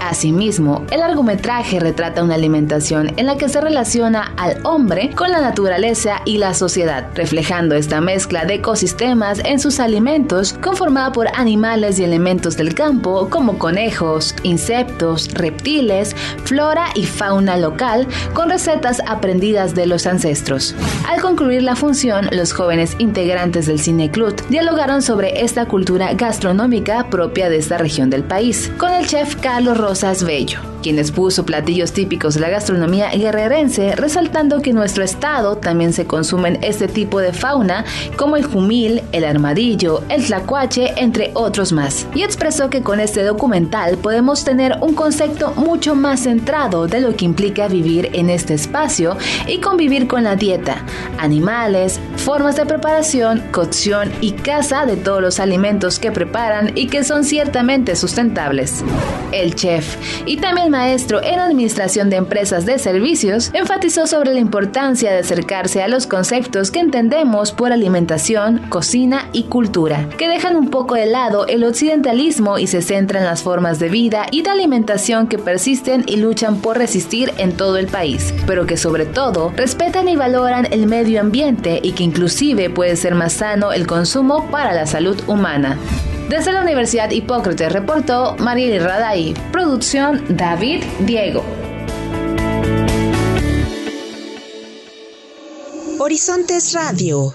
Asimismo, 0.00 0.84
el 0.90 1.00
largometraje 1.00 1.78
retrata 1.78 2.24
una 2.24 2.34
alimentación 2.34 3.12
en 3.16 3.26
la 3.26 3.36
que 3.36 3.48
se 3.48 3.60
relaciona 3.60 4.32
al 4.36 4.58
hombre 4.64 5.10
con 5.14 5.30
la 5.30 5.40
naturaleza 5.40 6.22
y 6.24 6.38
la 6.38 6.54
sociedad, 6.54 7.08
reflejando 7.14 7.74
esta 7.74 8.00
mezcla 8.00 8.44
de 8.44 8.54
ecosistemas 8.54 9.40
en 9.44 9.60
sus 9.60 9.78
alimentos 9.80 10.54
conformada 10.54 11.12
por 11.12 11.28
animales 11.34 11.98
y 11.98 12.04
elementos 12.04 12.56
del 12.56 12.74
campo 12.74 13.28
como 13.30 13.58
conejos, 13.58 14.34
insectos, 14.42 15.32
reptiles, 15.34 16.16
flora 16.44 16.86
y 16.94 17.04
fauna 17.06 17.56
local 17.56 17.69
local 17.70 18.06
con 18.34 18.50
recetas 18.50 19.00
aprendidas 19.06 19.74
de 19.74 19.86
los 19.86 20.06
ancestros. 20.06 20.74
Al 21.08 21.20
concluir 21.20 21.62
la 21.62 21.76
función, 21.76 22.28
los 22.32 22.52
jóvenes 22.52 22.96
integrantes 22.98 23.66
del 23.66 23.78
Cine 23.78 24.10
Club 24.10 24.34
dialogaron 24.48 25.02
sobre 25.02 25.42
esta 25.42 25.66
cultura 25.66 26.12
gastronómica 26.14 27.08
propia 27.10 27.48
de 27.48 27.58
esta 27.58 27.78
región 27.78 28.10
del 28.10 28.24
país, 28.24 28.70
con 28.78 28.92
el 28.92 29.06
chef 29.06 29.36
Carlos 29.36 29.78
Rosas 29.78 30.24
Bello 30.24 30.60
quien 30.82 30.98
expuso 30.98 31.44
platillos 31.44 31.92
típicos 31.92 32.34
de 32.34 32.40
la 32.40 32.48
gastronomía 32.48 33.10
guerrerense, 33.10 33.94
resaltando 33.96 34.60
que 34.62 34.70
en 34.70 34.76
nuestro 34.76 35.04
estado 35.04 35.56
también 35.56 35.92
se 35.92 36.06
consumen 36.06 36.58
este 36.62 36.88
tipo 36.88 37.20
de 37.20 37.32
fauna 37.32 37.84
como 38.16 38.36
el 38.36 38.44
jumil, 38.44 39.02
el 39.12 39.24
armadillo, 39.24 40.02
el 40.08 40.24
tlacuache, 40.24 40.94
entre 40.96 41.30
otros 41.34 41.72
más. 41.72 42.06
Y 42.14 42.22
expresó 42.22 42.70
que 42.70 42.82
con 42.82 43.00
este 43.00 43.22
documental 43.22 43.98
podemos 43.98 44.44
tener 44.44 44.78
un 44.80 44.94
concepto 44.94 45.52
mucho 45.56 45.94
más 45.94 46.20
centrado 46.20 46.86
de 46.86 47.00
lo 47.00 47.14
que 47.14 47.24
implica 47.24 47.59
vivir 47.68 48.10
en 48.12 48.30
este 48.30 48.54
espacio 48.54 49.16
y 49.46 49.58
convivir 49.58 50.06
con 50.06 50.24
la 50.24 50.36
dieta, 50.36 50.84
animales, 51.18 52.00
formas 52.16 52.56
de 52.56 52.66
preparación, 52.66 53.42
cocción 53.50 54.12
y 54.20 54.32
caza 54.32 54.86
de 54.86 54.96
todos 54.96 55.20
los 55.20 55.40
alimentos 55.40 55.98
que 55.98 56.12
preparan 56.12 56.72
y 56.74 56.86
que 56.86 57.04
son 57.04 57.24
ciertamente 57.24 57.96
sustentables. 57.96 58.84
El 59.32 59.54
chef 59.54 59.96
y 60.26 60.36
también 60.38 60.70
maestro 60.70 61.22
en 61.22 61.38
Administración 61.38 62.10
de 62.10 62.16
Empresas 62.16 62.66
de 62.66 62.78
Servicios, 62.78 63.50
enfatizó 63.52 64.06
sobre 64.06 64.32
la 64.32 64.40
importancia 64.40 65.12
de 65.12 65.18
acercarse 65.18 65.82
a 65.82 65.88
los 65.88 66.06
conceptos 66.06 66.70
que 66.70 66.80
entendemos 66.80 67.52
por 67.52 67.72
alimentación, 67.72 68.58
cocina 68.68 69.28
y 69.32 69.44
cultura, 69.44 70.08
que 70.18 70.28
dejan 70.28 70.56
un 70.56 70.70
poco 70.70 70.94
de 70.94 71.06
lado 71.06 71.46
el 71.46 71.64
occidentalismo 71.64 72.58
y 72.58 72.66
se 72.66 72.82
centran 72.82 73.22
en 73.22 73.28
las 73.28 73.42
formas 73.42 73.78
de 73.78 73.88
vida 73.88 74.26
y 74.30 74.42
de 74.42 74.50
alimentación 74.50 75.26
que 75.26 75.38
persisten 75.38 76.04
y 76.06 76.16
luchan 76.16 76.56
por 76.56 76.78
resistir 76.78 77.32
en 77.38 77.49
todo 77.56 77.76
el 77.76 77.86
país, 77.86 78.34
pero 78.46 78.66
que 78.66 78.76
sobre 78.76 79.06
todo 79.06 79.52
respetan 79.56 80.08
y 80.08 80.16
valoran 80.16 80.66
el 80.70 80.86
medio 80.86 81.20
ambiente 81.20 81.80
y 81.82 81.92
que 81.92 82.02
inclusive 82.02 82.70
puede 82.70 82.96
ser 82.96 83.14
más 83.14 83.34
sano 83.34 83.72
el 83.72 83.86
consumo 83.86 84.50
para 84.50 84.72
la 84.72 84.86
salud 84.86 85.20
humana. 85.26 85.78
Desde 86.28 86.52
la 86.52 86.62
Universidad 86.62 87.10
Hipócrates 87.10 87.72
reportó 87.72 88.36
Marieli 88.38 88.78
Raday. 88.78 89.34
Producción 89.50 90.24
David 90.28 90.84
Diego. 91.00 91.44
Horizontes 95.98 96.72
Radio. 96.72 97.34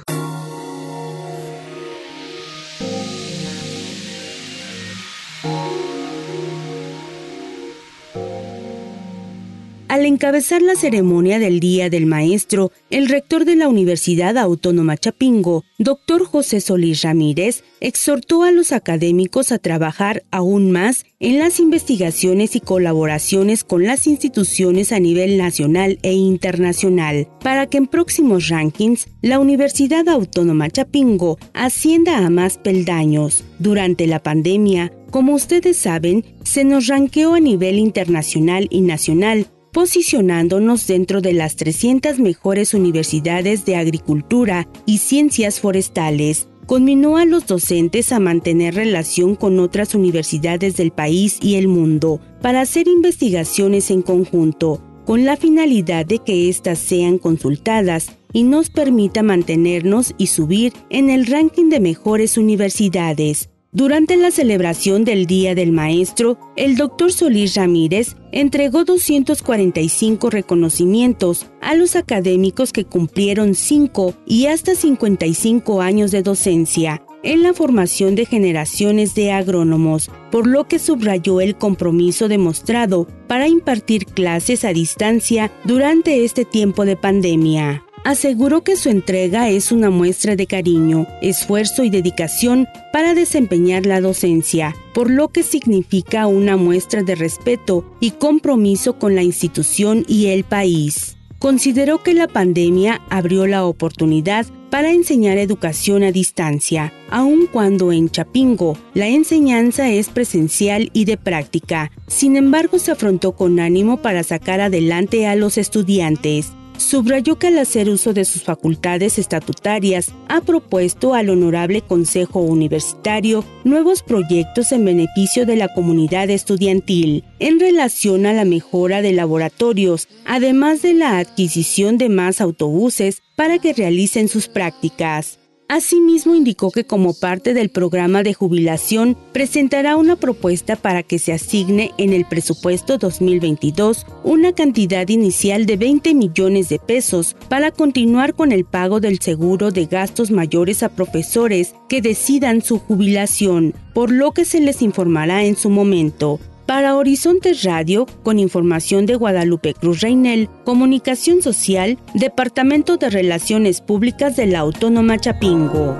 Al 9.95 10.05
encabezar 10.05 10.61
la 10.61 10.75
ceremonia 10.75 11.39
del 11.39 11.61
Día 11.61 11.89
del 11.89 12.05
Maestro, 12.05 12.73
el 12.89 13.07
rector 13.07 13.45
de 13.45 13.55
la 13.55 13.69
Universidad 13.69 14.37
Autónoma 14.37 14.97
Chapingo, 14.97 15.63
doctor 15.77 16.25
José 16.25 16.59
Solís 16.59 17.01
Ramírez, 17.03 17.63
exhortó 17.79 18.43
a 18.43 18.51
los 18.51 18.73
académicos 18.73 19.53
a 19.53 19.57
trabajar 19.57 20.23
aún 20.31 20.69
más 20.69 21.05
en 21.21 21.39
las 21.39 21.61
investigaciones 21.61 22.57
y 22.57 22.59
colaboraciones 22.59 23.63
con 23.63 23.85
las 23.85 24.05
instituciones 24.05 24.91
a 24.91 24.99
nivel 24.99 25.37
nacional 25.37 25.97
e 26.01 26.11
internacional, 26.11 27.29
para 27.41 27.67
que 27.67 27.77
en 27.77 27.87
próximos 27.87 28.49
rankings 28.49 29.07
la 29.21 29.39
Universidad 29.39 30.09
Autónoma 30.09 30.69
Chapingo 30.69 31.37
ascienda 31.53 32.17
a 32.17 32.29
más 32.29 32.57
peldaños. 32.57 33.45
Durante 33.59 34.07
la 34.07 34.21
pandemia, 34.21 34.91
como 35.09 35.33
ustedes 35.33 35.77
saben, 35.77 36.25
se 36.43 36.65
nos 36.65 36.87
ranqueó 36.87 37.35
a 37.35 37.39
nivel 37.39 37.79
internacional 37.79 38.67
y 38.69 38.81
nacional 38.81 39.47
posicionándonos 39.75 40.87
dentro 40.87 41.19
de 41.19 41.33
las 41.33 41.57
300 41.57 42.17
mejores 42.19 42.73
universidades 42.73 43.65
de 43.65 43.75
agricultura 43.75 44.69
y 44.85 44.99
ciencias 44.99 45.59
forestales. 45.59 46.47
Conminó 46.65 47.17
a 47.17 47.25
los 47.25 47.45
docentes 47.45 48.13
a 48.13 48.21
mantener 48.21 48.75
relación 48.75 49.35
con 49.35 49.59
otras 49.59 49.93
universidades 49.93 50.77
del 50.77 50.91
país 50.91 51.39
y 51.41 51.55
el 51.55 51.67
mundo 51.67 52.21
para 52.41 52.61
hacer 52.61 52.87
investigaciones 52.87 53.91
en 53.91 54.01
conjunto, 54.01 54.81
con 55.05 55.25
la 55.25 55.35
finalidad 55.35 56.05
de 56.05 56.19
que 56.19 56.47
éstas 56.47 56.79
sean 56.79 57.17
consultadas 57.17 58.13
y 58.31 58.43
nos 58.43 58.69
permita 58.69 59.23
mantenernos 59.23 60.15
y 60.17 60.27
subir 60.27 60.71
en 60.89 61.09
el 61.09 61.25
ranking 61.25 61.67
de 61.67 61.81
mejores 61.81 62.37
universidades. 62.37 63.49
Durante 63.75 64.15
la 64.15 64.31
celebración 64.31 65.03
del 65.03 65.25
Día 65.25 65.53
del 65.53 65.73
Maestro, 65.73 66.39
el 66.55 66.77
doctor 66.77 67.11
Solís 67.11 67.55
Ramírez 67.55 68.15
entregó 68.31 68.85
245 68.85 70.29
reconocimientos 70.29 71.47
a 71.59 71.75
los 71.75 71.97
académicos 71.97 72.71
que 72.71 72.85
cumplieron 72.85 73.53
5 73.53 74.13
y 74.25 74.45
hasta 74.45 74.75
55 74.75 75.81
años 75.81 76.11
de 76.11 76.23
docencia 76.23 77.01
en 77.21 77.43
la 77.43 77.53
formación 77.53 78.15
de 78.15 78.25
generaciones 78.25 79.13
de 79.13 79.33
agrónomos, 79.33 80.09
por 80.31 80.47
lo 80.47 80.69
que 80.69 80.79
subrayó 80.79 81.41
el 81.41 81.57
compromiso 81.57 82.29
demostrado 82.29 83.09
para 83.27 83.49
impartir 83.49 84.05
clases 84.05 84.63
a 84.63 84.71
distancia 84.71 85.51
durante 85.65 86.23
este 86.23 86.45
tiempo 86.45 86.85
de 86.85 86.95
pandemia 86.95 87.84
aseguró 88.05 88.63
que 88.63 88.77
su 88.77 88.89
entrega 88.89 89.49
es 89.49 89.71
una 89.71 89.89
muestra 89.89 90.35
de 90.35 90.45
cariño, 90.45 91.07
esfuerzo 91.23 91.83
y 91.83 91.89
dedicación 91.89 92.67
para 92.93 93.15
desempeñar 93.15 93.87
la 93.87 93.99
docencia, 93.99 94.75
por 94.93 95.09
lo 95.09 95.29
que 95.29 95.41
significa 95.41 96.27
una 96.27 96.55
muestra 96.55 97.01
de 97.01 97.15
respeto 97.15 97.83
y 97.99 98.11
compromiso 98.11 98.99
con 98.99 99.15
la 99.15 99.23
institución 99.23 100.05
y 100.07 100.27
el 100.27 100.43
país. 100.43 101.17
Consideró 101.39 102.03
que 102.03 102.13
la 102.13 102.27
pandemia 102.27 103.01
abrió 103.09 103.47
la 103.47 103.65
oportunidad 103.65 104.45
para 104.69 104.91
enseñar 104.91 105.39
educación 105.39 106.03
a 106.03 106.11
distancia, 106.11 106.93
aun 107.09 107.47
cuando 107.51 107.91
en 107.91 108.09
Chapingo 108.09 108.77
la 108.93 109.07
enseñanza 109.07 109.89
es 109.89 110.09
presencial 110.09 110.91
y 110.93 111.05
de 111.05 111.17
práctica. 111.17 111.91
Sin 112.07 112.37
embargo, 112.37 112.77
se 112.77 112.91
afrontó 112.91 113.31
con 113.31 113.59
ánimo 113.59 113.97
para 114.03 114.21
sacar 114.21 114.61
adelante 114.61 115.25
a 115.25 115.35
los 115.35 115.57
estudiantes 115.57 116.51
subrayó 116.77 117.37
que 117.37 117.47
al 117.47 117.59
hacer 117.59 117.89
uso 117.89 118.13
de 118.13 118.25
sus 118.25 118.43
facultades 118.43 119.17
estatutarias 119.19 120.11
ha 120.27 120.41
propuesto 120.41 121.13
al 121.13 121.29
Honorable 121.29 121.81
Consejo 121.81 122.39
Universitario 122.39 123.43
nuevos 123.63 124.03
proyectos 124.03 124.71
en 124.71 124.85
beneficio 124.85 125.45
de 125.45 125.55
la 125.55 125.73
comunidad 125.73 126.29
estudiantil 126.29 127.23
en 127.39 127.59
relación 127.59 128.25
a 128.25 128.33
la 128.33 128.45
mejora 128.45 129.01
de 129.01 129.13
laboratorios, 129.13 130.07
además 130.25 130.81
de 130.81 130.93
la 130.93 131.17
adquisición 131.17 131.97
de 131.97 132.09
más 132.09 132.41
autobuses 132.41 133.21
para 133.35 133.59
que 133.59 133.73
realicen 133.73 134.27
sus 134.27 134.47
prácticas. 134.47 135.39
Asimismo, 135.67 136.35
indicó 136.35 136.69
que 136.69 136.85
como 136.85 137.15
parte 137.15 137.55
del 137.55 137.69
programa 137.69 138.21
de 138.21 138.35
jubilación 138.35 139.17
presentará 139.31 139.97
una 139.97 140.15
propuesta 140.15 140.75
para 140.75 141.01
que 141.01 141.17
se 141.17 141.33
asigne 141.33 141.91
en 141.97 142.13
el 142.13 142.25
presupuesto 142.25 142.99
2022 142.99 144.05
una 144.23 144.53
cantidad 144.53 145.07
inicial 145.07 145.65
de 145.65 145.77
20 145.77 146.13
millones 146.13 146.69
de 146.69 146.77
pesos 146.77 147.35
para 147.49 147.71
continuar 147.71 148.35
con 148.35 148.51
el 148.51 148.63
pago 148.63 148.99
del 148.99 149.19
seguro 149.19 149.71
de 149.71 149.87
gastos 149.87 150.29
mayores 150.29 150.83
a 150.83 150.89
profesores 150.89 151.73
que 151.89 151.99
decidan 151.99 152.61
su 152.61 152.77
jubilación, 152.77 153.73
por 153.95 154.11
lo 154.11 154.33
que 154.33 154.45
se 154.45 154.59
les 154.59 154.83
informará 154.83 155.45
en 155.45 155.55
su 155.55 155.71
momento. 155.71 156.39
Para 156.65 156.95
Horizontes 156.95 157.63
Radio, 157.63 158.07
con 158.23 158.39
información 158.39 159.05
de 159.05 159.15
Guadalupe 159.15 159.75
Cruz 159.75 160.01
Reinel, 160.01 160.49
Comunicación 160.63 161.43
Social, 161.43 161.99
Departamento 162.15 162.97
de 162.97 163.11
Relaciones 163.11 163.81
Públicas 163.81 164.35
de 164.35 164.47
la 164.47 164.59
Autónoma 164.59 165.19
Chapingo. 165.19 165.95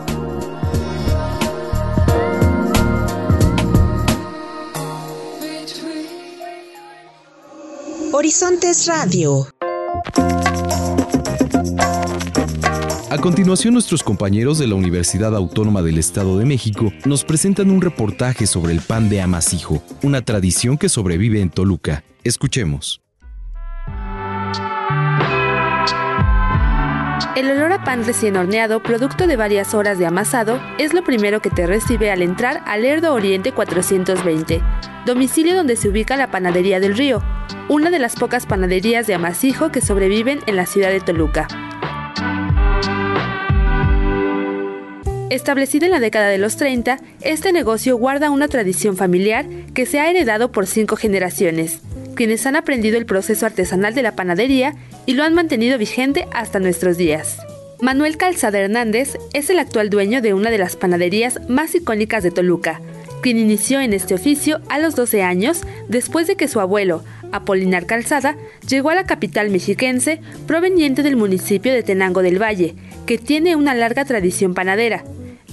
Horizontes 8.12 8.88
Radio. 8.88 9.48
A 13.16 13.18
continuación, 13.18 13.74
nuestros 13.74 14.04
compañeros 14.04 14.60
de 14.60 14.68
la 14.68 14.76
Universidad 14.76 15.34
Autónoma 15.38 15.82
del 15.82 15.98
Estado 15.98 16.38
de 16.38 16.44
México 16.44 16.92
nos 17.06 17.24
presentan 17.24 17.72
un 17.72 17.80
reportaje 17.80 18.46
sobre 18.46 18.74
el 18.74 18.82
pan 18.82 19.08
de 19.08 19.22
amasijo, 19.22 19.82
una 20.04 20.22
tradición 20.22 20.78
que 20.78 20.90
sobrevive 20.90 21.40
en 21.40 21.50
Toluca. 21.50 22.04
Escuchemos. 22.26 23.02
El 27.38 27.52
olor 27.52 27.72
a 27.72 27.86
pan 27.86 28.04
recién 28.04 28.36
horneado, 28.36 28.84
producto 28.84 29.28
de 29.28 29.38
varias 29.38 29.74
horas 29.74 29.98
de 29.98 30.06
amasado, 30.06 30.60
es 30.78 30.94
lo 30.94 31.02
primero 31.02 31.42
que 31.42 31.50
te 31.50 31.66
recibe 31.66 32.12
al 32.12 32.22
entrar 32.22 32.64
al 32.66 32.82
Lerdo 32.82 33.14
Oriente 33.14 33.54
420, 33.54 34.62
domicilio 35.06 35.56
donde 35.56 35.78
se 35.78 35.88
ubica 35.88 36.18
la 36.18 36.32
Panadería 36.32 36.82
del 36.82 36.98
Río, 36.98 37.24
una 37.70 37.92
de 37.92 38.00
las 38.00 38.18
pocas 38.18 38.46
panaderías 38.46 39.08
de 39.08 39.14
amasijo 39.14 39.72
que 39.72 39.80
sobreviven 39.80 40.42
en 40.48 40.58
la 40.58 40.66
ciudad 40.66 40.90
de 40.90 41.00
Toluca. 41.00 41.48
Establecido 45.30 45.86
en 45.86 45.92
la 45.92 46.00
década 46.00 46.30
de 46.30 46.38
los 46.38 46.56
30, 46.56 47.00
este 47.22 47.52
negocio 47.52 47.98
guarda 47.98 48.30
una 48.30 48.48
tradición 48.48 48.96
familiar 48.96 49.46
que 49.74 49.88
se 49.88 50.00
ha 50.00 50.10
heredado 50.10 50.52
por 50.52 50.68
cinco 50.68 50.96
generaciones. 50.96 51.80
quienes 52.16 52.46
han 52.46 52.56
aprendido 52.56 52.98
el 52.98 53.06
proceso 53.06 53.46
artesanal 53.46 53.94
de 53.94 54.02
la 54.02 54.16
panadería 54.16 54.74
y 55.06 55.16
lo 55.16 55.24
han 55.24 55.34
mantenido 55.34 55.78
vigente 55.78 56.28
hasta 56.32 56.62
nuestros 56.62 56.96
días. 56.96 57.40
Manuel 57.82 58.16
Calzada 58.16 58.58
Hernández 58.58 59.18
es 59.34 59.50
el 59.50 59.60
actual 59.60 59.90
dueño 59.90 60.22
de 60.22 60.34
una 60.34 60.50
de 60.50 60.58
las 60.58 60.78
panaderías 60.78 61.42
más 61.50 61.76
icónicas 61.76 62.24
de 62.24 62.32
Toluca, 62.32 62.80
quien 63.22 63.38
inició 63.38 63.82
en 63.82 63.92
este 63.92 64.14
oficio 64.14 64.62
a 64.70 64.80
los 64.80 64.96
12 64.96 65.24
años 65.24 65.64
después 65.90 66.26
de 66.28 66.38
que 66.38 66.48
su 66.48 66.62
abuelo, 66.62 67.04
Apolinar 67.34 67.86
Calzada, 67.86 68.38
llegó 68.66 68.92
a 68.92 68.96
la 68.96 69.06
capital 69.06 69.50
mexiquense 69.50 70.22
proveniente 70.48 71.04
del 71.04 71.18
municipio 71.18 71.74
de 71.74 71.84
Tenango 71.84 72.22
del 72.22 72.42
Valle, 72.42 72.76
que 73.06 73.18
tiene 73.18 73.56
una 73.56 73.74
larga 73.74 74.06
tradición 74.06 74.54
panadera, 74.54 75.04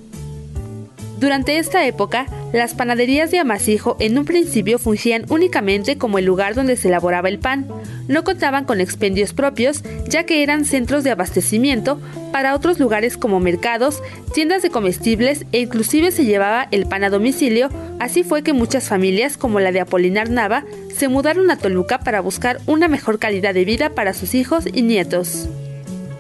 Durante 1.19 1.57
esta 1.57 1.87
época, 1.87 2.27
las 2.57 2.73
panaderías 2.73 3.31
de 3.31 3.39
amasijo 3.39 3.97
en 3.99 4.17
un 4.17 4.25
principio 4.25 4.79
fungían 4.79 5.25
únicamente 5.29 5.97
como 5.97 6.19
el 6.19 6.25
lugar 6.25 6.55
donde 6.55 6.77
se 6.77 6.87
elaboraba 6.87 7.29
el 7.29 7.39
pan. 7.39 7.67
No 8.07 8.23
contaban 8.23 8.65
con 8.65 8.81
expendios 8.81 9.33
propios, 9.33 9.83
ya 10.07 10.25
que 10.25 10.43
eran 10.43 10.65
centros 10.65 11.03
de 11.03 11.11
abastecimiento 11.11 11.99
para 12.31 12.55
otros 12.55 12.79
lugares 12.79 13.17
como 13.17 13.39
mercados, 13.39 14.01
tiendas 14.33 14.61
de 14.61 14.69
comestibles 14.69 15.45
e 15.51 15.59
inclusive 15.61 16.11
se 16.11 16.25
llevaba 16.25 16.67
el 16.71 16.85
pan 16.85 17.03
a 17.03 17.09
domicilio. 17.09 17.69
Así 17.99 18.23
fue 18.23 18.43
que 18.43 18.53
muchas 18.53 18.87
familias, 18.87 19.37
como 19.37 19.59
la 19.59 19.71
de 19.71 19.79
Apolinar 19.79 20.29
Nava, 20.29 20.63
se 20.95 21.07
mudaron 21.07 21.49
a 21.51 21.57
Toluca 21.57 21.99
para 21.99 22.21
buscar 22.21 22.59
una 22.67 22.87
mejor 22.87 23.19
calidad 23.19 23.53
de 23.53 23.65
vida 23.65 23.89
para 23.89 24.13
sus 24.13 24.35
hijos 24.35 24.65
y 24.71 24.81
nietos. 24.81 25.47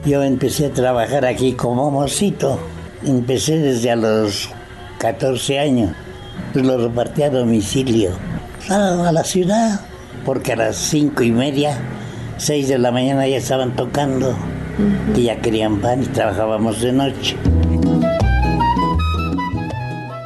Yo 0.05 0.21
empecé 0.23 0.67
a 0.67 0.73
trabajar 0.73 1.25
aquí 1.25 1.53
como 1.53 1.89
mocito. 1.91 2.59
Empecé 3.03 3.57
desde 3.57 3.91
a 3.91 3.95
los 3.95 4.49
14 4.99 5.59
años, 5.59 5.95
lo 6.53 6.77
repartí 6.77 7.23
a 7.23 7.29
domicilio. 7.29 8.11
A 8.69 9.11
la 9.11 9.23
ciudad, 9.23 9.81
porque 10.25 10.53
a 10.53 10.55
las 10.55 10.75
cinco 10.75 11.23
y 11.23 11.31
media, 11.31 11.77
6 12.37 12.67
de 12.67 12.77
la 12.77 12.91
mañana 12.91 13.27
ya 13.27 13.37
estaban 13.37 13.75
tocando 13.75 14.35
y 15.15 15.23
ya 15.23 15.37
querían 15.37 15.79
pan 15.79 16.03
y 16.03 16.07
trabajábamos 16.07 16.81
de 16.81 16.91
noche. 16.91 17.35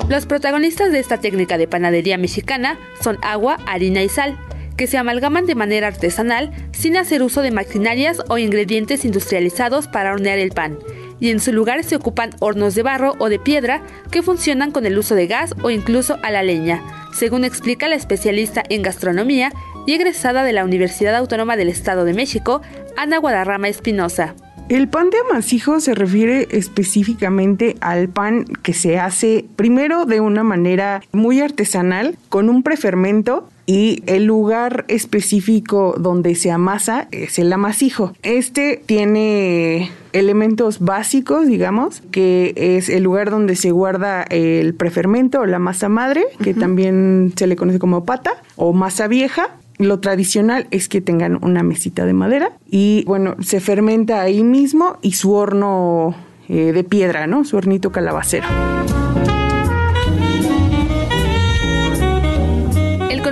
Los 0.07 0.25
protagonistas 0.25 0.91
de 0.91 0.99
esta 0.99 1.17
técnica 1.17 1.57
de 1.57 1.67
panadería 1.67 2.17
mexicana 2.17 2.79
son 3.01 3.19
agua, 3.21 3.57
harina 3.67 4.01
y 4.01 4.09
sal, 4.09 4.37
que 4.75 4.87
se 4.87 4.97
amalgaman 4.97 5.45
de 5.45 5.55
manera 5.55 5.87
artesanal 5.87 6.51
sin 6.71 6.97
hacer 6.97 7.21
uso 7.21 7.41
de 7.41 7.51
maquinarias 7.51 8.23
o 8.29 8.37
ingredientes 8.37 9.05
industrializados 9.05 9.87
para 9.87 10.13
hornear 10.13 10.39
el 10.39 10.51
pan 10.51 10.79
y 11.19 11.29
en 11.29 11.39
su 11.39 11.51
lugar 11.51 11.83
se 11.83 11.95
ocupan 11.95 12.31
hornos 12.39 12.75
de 12.75 12.83
barro 12.83 13.15
o 13.19 13.29
de 13.29 13.39
piedra 13.39 13.81
que 14.11 14.21
funcionan 14.21 14.71
con 14.71 14.85
el 14.85 14.97
uso 14.97 15.15
de 15.15 15.27
gas 15.27 15.53
o 15.61 15.69
incluso 15.69 16.17
a 16.23 16.31
la 16.31 16.43
leña, 16.43 16.81
según 17.13 17.43
explica 17.43 17.87
la 17.87 17.95
especialista 17.95 18.63
en 18.69 18.81
gastronomía 18.81 19.51
y 19.85 19.93
egresada 19.93 20.43
de 20.43 20.53
la 20.53 20.65
Universidad 20.65 21.15
Autónoma 21.15 21.57
del 21.57 21.69
Estado 21.69 22.05
de 22.05 22.13
México, 22.13 22.61
Ana 22.95 23.17
Guadarrama 23.17 23.67
Espinosa. 23.67 24.35
El 24.69 24.87
pan 24.87 25.09
de 25.09 25.17
amasijo 25.27 25.79
se 25.79 25.95
refiere 25.95 26.47
específicamente 26.51 27.75
al 27.81 28.07
pan 28.07 28.45
que 28.61 28.73
se 28.73 28.99
hace 28.99 29.45
primero 29.55 30.05
de 30.05 30.21
una 30.21 30.43
manera 30.43 31.01
muy 31.11 31.41
artesanal, 31.41 32.15
con 32.29 32.49
un 32.49 32.61
prefermento 32.61 33.49
y 33.69 34.01
el 34.07 34.25
lugar 34.25 34.83
específico 34.87 35.93
donde 35.95 36.33
se 36.33 36.49
amasa 36.49 37.07
es 37.11 37.37
el 37.37 37.53
amasijo. 37.53 38.13
Este 38.23 38.81
tiene 38.83 39.91
elementos 40.11 40.79
básicos, 40.79 41.45
digamos, 41.45 42.01
que 42.09 42.55
es 42.55 42.89
el 42.89 43.03
lugar 43.03 43.29
donde 43.29 43.55
se 43.55 43.69
guarda 43.69 44.23
el 44.23 44.73
prefermento 44.73 45.41
o 45.41 45.45
la 45.45 45.59
masa 45.59 45.87
madre, 45.87 46.23
que 46.43 46.55
también 46.55 47.31
se 47.35 47.45
le 47.45 47.55
conoce 47.55 47.77
como 47.77 48.05
pata 48.05 48.41
o 48.55 48.73
masa 48.73 49.07
vieja. 49.07 49.55
Lo 49.77 49.99
tradicional 49.99 50.65
es 50.71 50.89
que 50.89 50.99
tengan 50.99 51.37
una 51.43 51.61
mesita 51.61 52.07
de 52.07 52.13
madera 52.13 52.53
y 52.71 53.03
bueno, 53.05 53.35
se 53.39 53.59
fermenta 53.59 54.19
ahí 54.19 54.43
mismo 54.43 54.97
y 55.03 55.11
su 55.11 55.33
horno 55.33 56.15
eh, 56.47 56.73
de 56.73 56.83
piedra, 56.83 57.27
¿no? 57.27 57.45
Su 57.45 57.57
hornito 57.57 57.91
calabacero. 57.91 58.47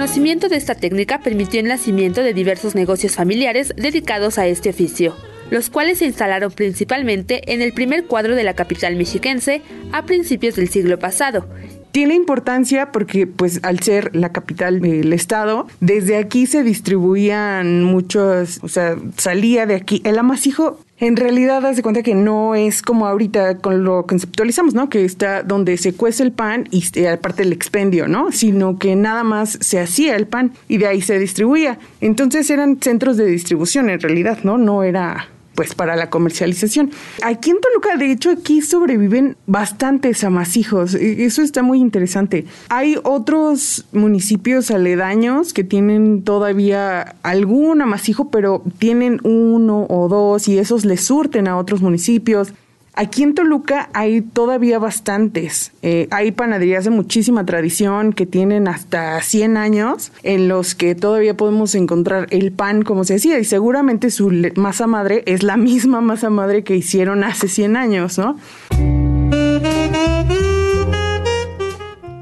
Conocimiento 0.07 0.47
de 0.47 0.55
esta 0.55 0.73
técnica 0.73 1.19
permitió 1.19 1.59
el 1.59 1.67
nacimiento 1.67 2.23
de 2.23 2.33
diversos 2.33 2.75
negocios 2.75 3.13
familiares 3.17 3.73
dedicados 3.75 4.37
a 4.37 4.47
este 4.47 4.69
oficio, 4.69 5.13
los 5.51 5.69
cuales 5.69 5.97
se 5.97 6.05
instalaron 6.05 6.49
principalmente 6.49 7.53
en 7.53 7.61
el 7.61 7.73
primer 7.73 8.05
cuadro 8.05 8.33
de 8.33 8.45
la 8.45 8.53
capital 8.53 8.95
mexiquense 8.95 9.61
a 9.91 10.05
principios 10.05 10.55
del 10.55 10.69
siglo 10.69 10.97
pasado 10.97 11.45
tiene 11.91 12.13
importancia 12.13 12.91
porque 12.91 13.25
pues 13.25 13.59
al 13.63 13.79
ser 13.79 14.15
la 14.15 14.31
capital 14.31 14.81
del 14.81 15.11
estado, 15.13 15.65
desde 15.79 16.17
aquí 16.17 16.45
se 16.45 16.61
distribuían 16.61 17.81
muchos, 17.83 18.59
o 18.61 18.67
sea, 18.67 18.97
salía 19.17 19.65
de 19.65 19.73
aquí. 19.73 20.03
El 20.05 20.19
amasijo 20.19 20.77
en 20.99 21.15
realidad, 21.15 21.61
das 21.61 21.75
de 21.75 21.83
cuenta 21.83 22.01
que 22.01 22.15
no 22.15 22.55
es 22.55 22.81
como 22.81 23.05
ahorita 23.05 23.59
con 23.59 23.83
lo 23.83 24.07
conceptualizamos, 24.07 24.73
¿no? 24.73 24.89
Que 24.89 25.05
está 25.05 25.43
donde 25.43 25.77
se 25.77 25.93
cuece 25.93 26.23
el 26.23 26.31
pan 26.31 26.67
y 26.71 26.83
eh, 26.99 27.09
aparte 27.09 27.43
el 27.43 27.53
expendio, 27.53 28.07
¿no? 28.07 28.31
Sino 28.31 28.79
que 28.79 28.95
nada 28.95 29.23
más 29.23 29.59
se 29.61 29.79
hacía 29.79 30.15
el 30.15 30.25
pan 30.25 30.53
y 30.67 30.77
de 30.77 30.87
ahí 30.87 31.01
se 31.01 31.19
distribuía. 31.19 31.77
Entonces 32.01 32.49
eran 32.49 32.77
centros 32.81 33.15
de 33.17 33.27
distribución 33.27 33.89
en 33.89 33.99
realidad, 33.99 34.39
¿no? 34.43 34.57
No 34.57 34.81
era 34.81 35.27
pues 35.57 35.73
para 35.73 35.95
la 35.95 36.11
comercialización. 36.11 36.91
Aquí 37.23 37.49
en 37.49 37.59
Toluca, 37.59 37.97
de 37.97 38.11
hecho, 38.11 38.29
aquí 38.29 38.61
sobreviven 38.61 39.37
bastantes 39.47 40.23
amasijos. 40.23 40.93
E, 40.93 41.25
eso 41.25 41.41
está 41.41 41.63
muy 41.63 41.79
interesante. 41.79 42.45
Hay 42.69 42.95
otros 43.01 43.85
municipios 43.91 44.69
aledaños 44.69 45.53
que 45.53 45.63
tienen 45.63 46.21
todavía 46.21 47.15
algún 47.23 47.81
amasijo, 47.81 48.29
pero 48.29 48.61
tienen 48.77 49.19
uno 49.23 49.87
o 49.89 50.07
dos 50.07 50.47
y 50.47 50.59
esos 50.59 50.85
les 50.85 51.03
surten 51.03 51.47
a 51.47 51.57
otros 51.57 51.81
municipios. 51.81 52.53
Aquí 52.99 53.21
en 53.21 53.35
Toluca 53.35 53.91
hay 53.93 54.21
todavía 54.21 54.79
bastantes. 54.79 55.71
Eh, 55.83 56.07
hay 56.09 56.31
panaderías 56.31 56.83
de 56.83 56.89
muchísima 56.89 57.45
tradición 57.45 58.11
que 58.11 58.25
tienen 58.25 58.67
hasta 58.67 59.21
100 59.21 59.55
años 59.55 60.11
en 60.23 60.47
los 60.47 60.73
que 60.73 60.95
todavía 60.95 61.37
podemos 61.37 61.75
encontrar 61.75 62.25
el 62.31 62.51
pan 62.51 62.81
como 62.81 63.03
se 63.03 63.13
decía 63.13 63.37
y 63.37 63.43
seguramente 63.43 64.09
su 64.09 64.31
masa 64.55 64.87
madre 64.87 65.21
es 65.27 65.43
la 65.43 65.57
misma 65.67 66.01
masa 66.01 66.31
madre 66.31 66.63
que 66.63 66.75
hicieron 66.75 67.23
hace 67.23 67.47
100 67.47 67.77
años, 67.77 68.17
¿no? 68.17 68.35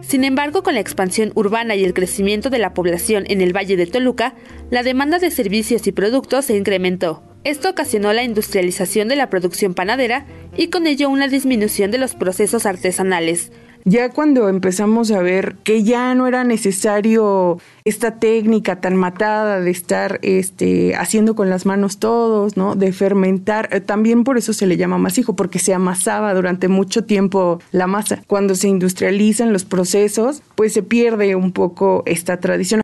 Sin 0.01 0.25
embargo, 0.25 0.61
con 0.61 0.73
la 0.73 0.81
expansión 0.81 1.31
urbana 1.35 1.75
y 1.75 1.85
el 1.85 1.93
crecimiento 1.93 2.49
de 2.49 2.59
la 2.59 2.73
población 2.73 3.23
en 3.29 3.39
el 3.39 3.55
Valle 3.55 3.77
de 3.77 3.85
Toluca, 3.85 4.35
la 4.71 4.83
demanda 4.83 5.19
de 5.19 5.31
servicios 5.31 5.87
y 5.87 5.93
productos 5.93 6.43
se 6.43 6.57
incrementó. 6.57 7.34
Esto 7.45 7.69
ocasionó 7.69 8.11
la 8.11 8.23
industrialización 8.23 9.07
de 9.07 9.15
la 9.15 9.29
producción 9.29 9.75
panadera 9.75 10.25
y 10.57 10.69
con 10.69 10.87
ello 10.87 11.11
una 11.11 11.27
disminución 11.27 11.91
de 11.91 11.99
los 11.99 12.15
procesos 12.15 12.65
artesanales, 12.65 13.51
Ya 13.87 14.09
cuando 14.09 14.49
empezamos 14.49 15.11
a 15.11 15.21
ver 15.21 15.57
que 15.63 15.83
ya 15.83 16.15
no 16.15 16.25
era 16.25 16.43
necesario 16.43 17.59
esta 17.83 18.17
técnica 18.17 18.81
tan 18.81 18.95
matada 18.95 19.61
de 19.61 19.69
estar 19.69 20.17
este, 20.23 20.95
haciendo 20.95 21.35
con 21.35 21.51
las 21.51 21.67
manos 21.67 21.99
todos, 21.99 22.57
¿no? 22.57 22.73
De 22.73 22.91
fermentar, 22.91 23.69
eh, 23.71 23.79
también 23.79 24.23
por 24.23 24.39
eso 24.39 24.51
se 24.51 24.65
le 24.65 24.77
llama 24.77 24.97
masijo, 24.97 25.35
porque 25.35 25.59
se 25.59 25.75
amasaba 25.75 26.33
durante 26.33 26.67
mucho 26.67 27.03
tiempo 27.03 27.59
la 27.71 27.85
masa. 27.85 28.23
Cuando 28.25 28.55
se 28.55 28.69
industrializan 28.69 29.53
los 29.53 29.65
procesos, 29.65 30.41
pues 30.55 30.73
se 30.73 30.81
pierde 30.81 31.35
un 31.35 31.51
poco 31.51 32.01
esta 32.07 32.37
tradición. 32.37 32.81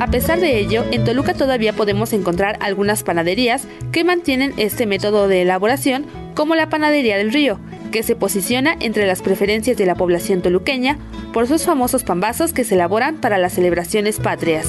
A 0.00 0.06
pesar 0.06 0.40
de 0.40 0.58
ello, 0.58 0.86
en 0.92 1.04
Toluca 1.04 1.34
todavía 1.34 1.74
podemos 1.74 2.14
encontrar 2.14 2.56
algunas 2.60 3.02
panaderías 3.02 3.66
que 3.92 4.02
mantienen 4.02 4.54
este 4.56 4.86
método 4.86 5.28
de 5.28 5.42
elaboración, 5.42 6.06
como 6.34 6.54
la 6.54 6.70
Panadería 6.70 7.18
del 7.18 7.30
Río, 7.30 7.60
que 7.92 8.02
se 8.02 8.16
posiciona 8.16 8.74
entre 8.80 9.06
las 9.06 9.20
preferencias 9.20 9.76
de 9.76 9.84
la 9.84 9.96
población 9.96 10.40
toluqueña 10.40 10.96
por 11.34 11.46
sus 11.46 11.64
famosos 11.64 12.02
pambazos 12.02 12.54
que 12.54 12.64
se 12.64 12.76
elaboran 12.76 13.20
para 13.20 13.36
las 13.36 13.52
celebraciones 13.52 14.20
patrias. 14.20 14.66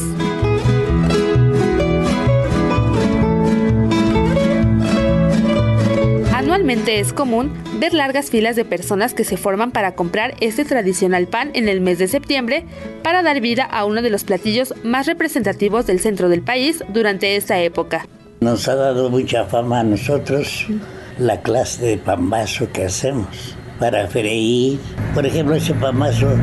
Anualmente 6.52 7.00
es 7.00 7.14
común 7.14 7.54
ver 7.80 7.94
largas 7.94 8.30
filas 8.30 8.58
de 8.58 8.66
personas 8.66 9.14
que 9.14 9.24
se 9.24 9.38
forman 9.38 9.72
para 9.72 9.96
comprar 9.96 10.34
este 10.42 10.66
tradicional 10.66 11.28
pan 11.28 11.50
en 11.54 11.70
el 11.70 11.80
mes 11.80 11.98
de 11.98 12.10
septiembre 12.10 12.66
para 13.04 13.24
dar 13.24 13.40
vida 13.40 13.64
a 13.64 13.86
uno 13.86 14.02
de 14.02 14.10
los 14.10 14.26
platillos 14.26 14.74
más 14.84 15.06
representativos 15.06 15.88
del 15.88 16.02
centro 16.02 16.28
del 16.28 16.42
país 16.42 16.84
durante 16.90 17.38
esta 17.38 17.58
época. 17.62 18.06
Nos 18.42 18.68
ha 18.68 18.76
dado 18.76 19.10
mucha 19.10 19.46
fama 19.46 19.80
a 19.80 19.84
nosotros 19.86 20.68
la 21.18 21.42
clase 21.42 21.86
de 21.86 21.98
pambazo 21.98 22.70
que 22.74 22.84
hacemos 22.84 23.56
para 23.80 24.08
freír. 24.08 24.78
Por 25.14 25.26
ejemplo, 25.26 25.56
ese 25.56 25.74
pambazo 25.74 26.36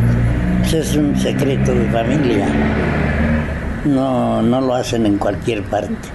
es 0.72 0.96
un 0.96 1.18
secreto 1.20 1.74
de 1.74 1.84
familia. 1.90 2.48
No, 3.84 4.40
no 4.40 4.62
lo 4.62 4.74
hacen 4.74 5.04
en 5.04 5.18
cualquier 5.18 5.64
parte. 5.64 6.08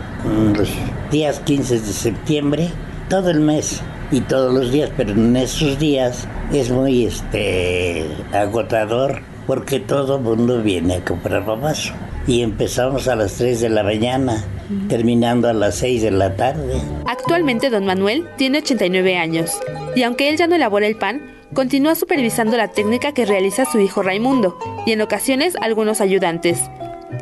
Los 0.57 0.71
días 1.11 1.41
15 1.41 1.79
de 1.79 1.93
septiembre 1.93 2.71
todo 3.13 3.29
el 3.29 3.41
mes 3.41 3.79
y 4.09 4.21
todos 4.21 4.51
los 4.51 4.71
días, 4.71 4.89
pero 4.97 5.11
en 5.11 5.35
esos 5.35 5.77
días 5.77 6.27
es 6.51 6.71
muy 6.71 7.05
este 7.05 8.07
agotador 8.31 9.21
porque 9.45 9.79
todo 9.79 10.15
el 10.15 10.23
mundo 10.23 10.63
viene 10.63 10.95
a 10.95 11.05
comprar 11.05 11.45
papazo. 11.45 11.93
Y 12.25 12.41
empezamos 12.41 13.07
a 13.07 13.15
las 13.15 13.35
3 13.35 13.61
de 13.61 13.69
la 13.69 13.83
mañana, 13.83 14.43
terminando 14.89 15.47
a 15.47 15.53
las 15.53 15.75
6 15.75 16.01
de 16.01 16.09
la 16.09 16.35
tarde. 16.35 16.81
Actualmente 17.05 17.69
don 17.69 17.85
Manuel 17.85 18.27
tiene 18.35 18.57
89 18.57 19.15
años 19.15 19.51
y 19.95 20.01
aunque 20.01 20.29
él 20.29 20.37
ya 20.37 20.47
no 20.47 20.55
elabora 20.55 20.87
el 20.87 20.95
pan, 20.95 21.21
continúa 21.53 21.93
supervisando 21.93 22.57
la 22.57 22.69
técnica 22.69 23.11
que 23.11 23.27
realiza 23.27 23.65
su 23.65 23.79
hijo 23.79 24.01
Raimundo 24.01 24.57
y 24.87 24.93
en 24.93 25.01
ocasiones 25.01 25.55
algunos 25.61 26.01
ayudantes, 26.01 26.61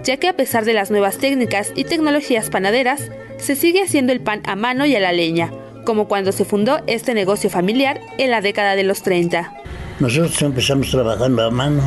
ya 0.06 0.16
que 0.16 0.30
a 0.30 0.38
pesar 0.38 0.64
de 0.64 0.72
las 0.72 0.90
nuevas 0.90 1.18
técnicas 1.18 1.74
y 1.76 1.84
tecnologías 1.84 2.50
panaderas, 2.50 3.12
se 3.36 3.58
sigue 3.58 3.82
haciendo 3.82 4.14
el 4.14 4.22
pan 4.22 4.42
a 4.46 4.56
mano 4.56 4.86
y 4.86 4.96
a 4.96 5.02
la 5.02 5.12
leña, 5.12 5.52
como 5.86 6.08
cuando 6.08 6.32
se 6.32 6.46
fundó 6.46 6.80
este 6.88 7.14
negocio 7.14 7.50
familiar 7.50 8.00
en 8.18 8.32
la 8.32 8.42
década 8.42 8.76
de 8.76 8.84
los 8.84 9.02
30. 9.02 9.54
Nosotros 10.00 10.42
empezamos 10.42 10.90
trabajando 10.90 11.44
a 11.44 11.52
mano, 11.52 11.84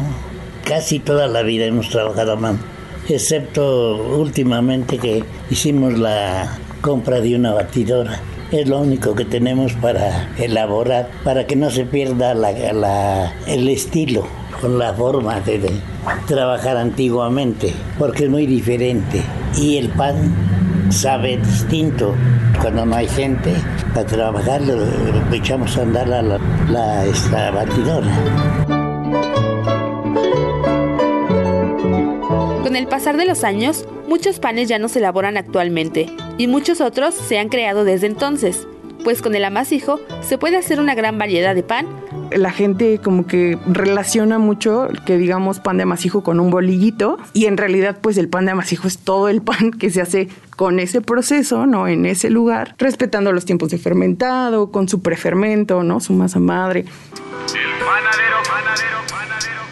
casi 0.65 0.99
toda 0.99 1.27
la 1.27 1.43
vida 1.43 1.65
hemos 1.65 1.89
trabajado 1.89 2.33
a 2.33 2.37
mano, 2.37 2.59
excepto 3.09 3.97
últimamente 4.17 4.99
que 4.99 5.25
hicimos 5.51 5.99
la 5.99 6.59
compra 6.81 7.21
de 7.21 7.35
una 7.35 7.53
batidora. 7.53 8.21
Es 8.53 8.69
lo 8.69 8.79
único 8.79 9.15
que 9.15 9.25
tenemos 9.25 9.73
para 9.73 10.29
elaborar, 10.39 11.09
para 11.25 11.47
que 11.47 11.57
no 11.57 11.71
se 11.71 11.87
pierda 11.87 12.33
el 13.47 13.69
estilo 13.69 14.27
con 14.61 14.79
la 14.79 14.95
forma 14.95 15.41
de 15.41 15.71
trabajar 16.27 16.77
antiguamente, 16.77 17.73
porque 17.99 18.25
es 18.25 18.31
muy 18.31 18.47
diferente. 18.47 19.23
Y 19.57 19.79
el 19.79 19.89
pan 19.89 20.33
sabe 20.91 21.39
distinto. 21.39 22.15
Cuando 22.65 22.87
no 22.87 22.97
hay 22.97 23.07
gente 23.07 23.53
para 23.93 24.07
trabajar, 24.07 24.63
lo, 24.63 24.87
echamos 25.37 25.77
a 25.77 25.83
andar 25.83 26.09
la, 26.09 26.23
la, 26.23 26.39
la 26.71 27.05
esta 27.05 27.51
batidora. 27.51 28.11
Con 32.63 32.75
el 32.75 32.87
pasar 32.87 33.19
de 33.19 33.27
los 33.27 33.45
años, 33.45 33.87
muchos 34.09 34.39
panes 34.39 34.71
ya 34.71 34.79
no 34.79 34.89
se 34.89 35.01
elaboran 35.01 35.37
actualmente 35.37 36.07
y 36.39 36.47
muchos 36.47 36.81
otros 36.81 37.15
se 37.15 37.39
han 37.39 37.51
creado 37.51 37.85
desde 37.85 38.07
entonces, 38.07 38.67
pues 39.05 39.23
con 39.23 39.35
el 39.35 39.45
amasijo 39.45 40.01
se 40.23 40.39
puede 40.39 40.57
hacer 40.57 40.81
una 40.81 40.95
gran 40.95 41.19
variedad 41.19 41.55
de 41.55 41.63
pan 41.63 41.87
la 42.33 42.51
gente 42.51 42.99
como 42.99 43.27
que 43.27 43.59
relaciona 43.67 44.39
mucho 44.39 44.89
que 45.07 45.19
digamos 45.19 45.61
pan 45.61 45.77
de 45.77 45.85
amasijo 45.85 46.23
con 46.23 46.41
un 46.41 46.51
bolillito 46.51 47.19
y 47.33 47.47
en 47.47 47.57
realidad 47.57 47.99
pues 48.01 48.19
el 48.19 48.29
pan 48.29 48.47
de 48.47 48.53
amasijo 48.53 48.89
es 48.89 48.99
todo 48.99 49.29
el 49.29 49.43
pan 49.43 49.71
que 49.71 49.91
se 49.91 50.01
hace 50.01 50.29
con 50.57 50.79
ese 50.79 51.01
proceso, 51.01 51.67
¿no? 51.67 51.89
En 51.89 52.07
ese 52.07 52.31
lugar, 52.31 52.77
respetando 52.79 53.33
los 53.33 53.45
tiempos 53.45 53.71
de 53.71 53.79
fermentado, 53.79 54.71
con 54.71 54.89
su 54.89 55.03
prefermento, 55.03 55.83
¿no? 55.83 55.99
Su 56.01 56.13
masa 56.13 56.39
madre. 56.39 56.81
El 56.81 56.87
panadero, 57.85 58.37
panadero, 58.49 58.99
panadero, 59.11 59.65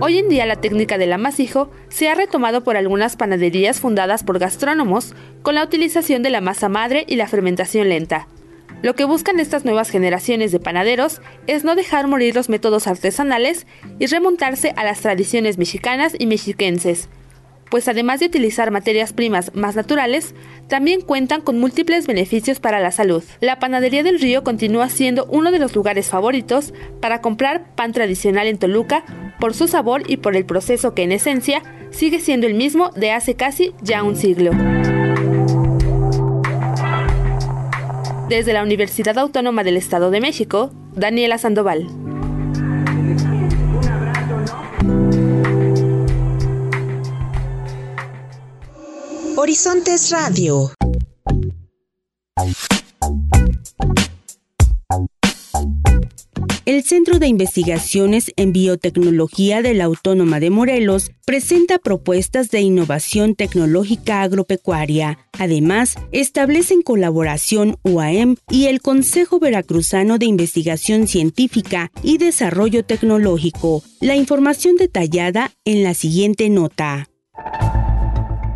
Hoy 0.00 0.18
en 0.18 0.28
día 0.28 0.46
la 0.46 0.54
técnica 0.54 0.96
del 0.96 1.12
amasijo 1.12 1.72
se 1.88 2.08
ha 2.08 2.14
retomado 2.14 2.62
por 2.62 2.76
algunas 2.76 3.16
panaderías 3.16 3.80
fundadas 3.80 4.22
por 4.22 4.38
gastrónomos 4.38 5.16
con 5.42 5.56
la 5.56 5.64
utilización 5.64 6.22
de 6.22 6.30
la 6.30 6.40
masa 6.40 6.68
madre 6.68 7.04
y 7.08 7.16
la 7.16 7.26
fermentación 7.26 7.88
lenta. 7.88 8.28
Lo 8.80 8.94
que 8.94 9.04
buscan 9.04 9.40
estas 9.40 9.64
nuevas 9.64 9.90
generaciones 9.90 10.52
de 10.52 10.60
panaderos 10.60 11.20
es 11.48 11.64
no 11.64 11.74
dejar 11.74 12.06
morir 12.06 12.36
los 12.36 12.48
métodos 12.48 12.86
artesanales 12.86 13.66
y 13.98 14.06
remontarse 14.06 14.72
a 14.76 14.84
las 14.84 15.00
tradiciones 15.00 15.58
mexicanas 15.58 16.14
y 16.16 16.26
mexiquenses, 16.26 17.08
pues 17.70 17.88
además 17.88 18.20
de 18.20 18.26
utilizar 18.26 18.70
materias 18.70 19.12
primas 19.12 19.54
más 19.54 19.76
naturales, 19.76 20.34
también 20.68 21.00
cuentan 21.00 21.40
con 21.40 21.58
múltiples 21.58 22.06
beneficios 22.06 22.60
para 22.60 22.80
la 22.80 22.92
salud. 22.92 23.22
La 23.40 23.58
panadería 23.58 24.02
del 24.02 24.20
río 24.20 24.44
continúa 24.44 24.88
siendo 24.88 25.26
uno 25.26 25.50
de 25.50 25.58
los 25.58 25.74
lugares 25.74 26.08
favoritos 26.08 26.72
para 27.00 27.20
comprar 27.20 27.74
pan 27.74 27.92
tradicional 27.92 28.46
en 28.46 28.58
Toluca 28.58 29.04
por 29.40 29.54
su 29.54 29.68
sabor 29.68 30.02
y 30.06 30.18
por 30.18 30.36
el 30.36 30.44
proceso 30.44 30.94
que 30.94 31.02
en 31.02 31.12
esencia 31.12 31.62
sigue 31.90 32.20
siendo 32.20 32.46
el 32.46 32.54
mismo 32.54 32.90
de 32.90 33.12
hace 33.12 33.34
casi 33.34 33.72
ya 33.80 34.02
un 34.02 34.16
siglo. 34.16 34.50
Desde 38.28 38.52
la 38.52 38.62
Universidad 38.62 39.18
Autónoma 39.18 39.64
del 39.64 39.78
Estado 39.78 40.10
de 40.10 40.20
México, 40.20 40.70
Daniela 40.94 41.38
Sandoval. 41.38 41.86
Horizontes 49.40 50.10
Radio. 50.10 50.72
El 56.64 56.82
Centro 56.82 57.20
de 57.20 57.28
Investigaciones 57.28 58.32
en 58.34 58.52
Biotecnología 58.52 59.62
de 59.62 59.74
la 59.74 59.84
Autónoma 59.84 60.40
de 60.40 60.50
Morelos 60.50 61.12
presenta 61.24 61.78
propuestas 61.78 62.50
de 62.50 62.62
innovación 62.62 63.36
tecnológica 63.36 64.22
agropecuaria. 64.22 65.20
Además, 65.38 65.94
establecen 66.10 66.82
colaboración 66.82 67.76
UAM 67.84 68.34
y 68.50 68.66
el 68.66 68.80
Consejo 68.80 69.38
Veracruzano 69.38 70.18
de 70.18 70.26
Investigación 70.26 71.06
Científica 71.06 71.92
y 72.02 72.18
Desarrollo 72.18 72.84
Tecnológico. 72.84 73.84
La 74.00 74.16
información 74.16 74.74
detallada 74.74 75.52
en 75.64 75.84
la 75.84 75.94
siguiente 75.94 76.50
nota. 76.50 77.08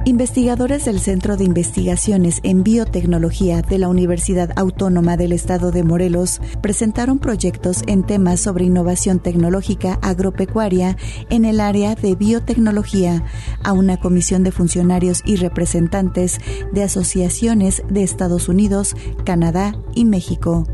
Investigadores 0.04 0.84
del 0.84 0.98
Centro 0.98 1.36
de 1.36 1.44
Investigaciones 1.44 2.40
en 2.42 2.64
Biotecnología 2.64 3.62
de 3.62 3.78
la 3.78 3.86
Universidad 3.86 4.50
Autónoma 4.56 5.16
del 5.16 5.30
Estado 5.30 5.70
de 5.70 5.84
Morelos 5.84 6.40
presentaron 6.60 7.20
proyectos 7.20 7.84
en 7.86 8.02
temas 8.02 8.40
sobre 8.40 8.64
innovación 8.64 9.20
tecnológica 9.20 10.00
agropecuaria 10.02 10.96
en 11.30 11.44
el 11.44 11.60
área 11.60 11.94
de 11.94 12.16
biotecnología 12.16 13.22
a 13.62 13.72
una 13.72 14.00
comisión 14.00 14.42
de 14.42 14.50
funcionarios 14.50 15.22
y 15.24 15.36
representantes 15.36 16.40
de 16.72 16.82
asociaciones 16.82 17.84
de 17.88 18.02
Estados 18.02 18.48
Unidos, 18.48 18.96
Canadá 19.24 19.76
y 19.94 20.04
México. 20.04 20.66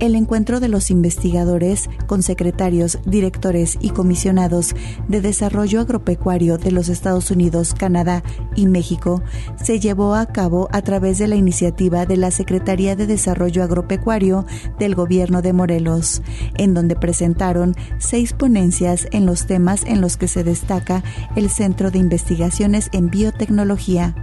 El 0.00 0.14
encuentro 0.14 0.60
de 0.60 0.68
los 0.68 0.90
investigadores 0.90 1.88
con 2.06 2.22
secretarios, 2.22 2.98
directores 3.06 3.78
y 3.80 3.90
comisionados 3.90 4.74
de 5.08 5.20
desarrollo 5.20 5.80
agropecuario 5.80 6.58
de 6.58 6.72
los 6.72 6.88
Estados 6.88 7.30
Unidos, 7.30 7.74
Canadá 7.74 8.22
y 8.56 8.63
México 8.70 9.22
se 9.62 9.80
llevó 9.80 10.14
a 10.14 10.26
cabo 10.26 10.68
a 10.72 10.82
través 10.82 11.18
de 11.18 11.28
la 11.28 11.36
iniciativa 11.36 12.06
de 12.06 12.16
la 12.16 12.30
Secretaría 12.30 12.96
de 12.96 13.06
Desarrollo 13.06 13.62
Agropecuario 13.62 14.46
del 14.78 14.94
Gobierno 14.94 15.42
de 15.42 15.52
Morelos, 15.52 16.22
en 16.56 16.74
donde 16.74 16.96
presentaron 16.96 17.74
seis 17.98 18.32
ponencias 18.32 19.06
en 19.12 19.26
los 19.26 19.46
temas 19.46 19.84
en 19.84 20.00
los 20.00 20.16
que 20.16 20.28
se 20.28 20.44
destaca 20.44 21.02
el 21.36 21.50
Centro 21.50 21.90
de 21.90 21.98
Investigaciones 21.98 22.88
en 22.92 23.10
Biotecnología 23.10 24.14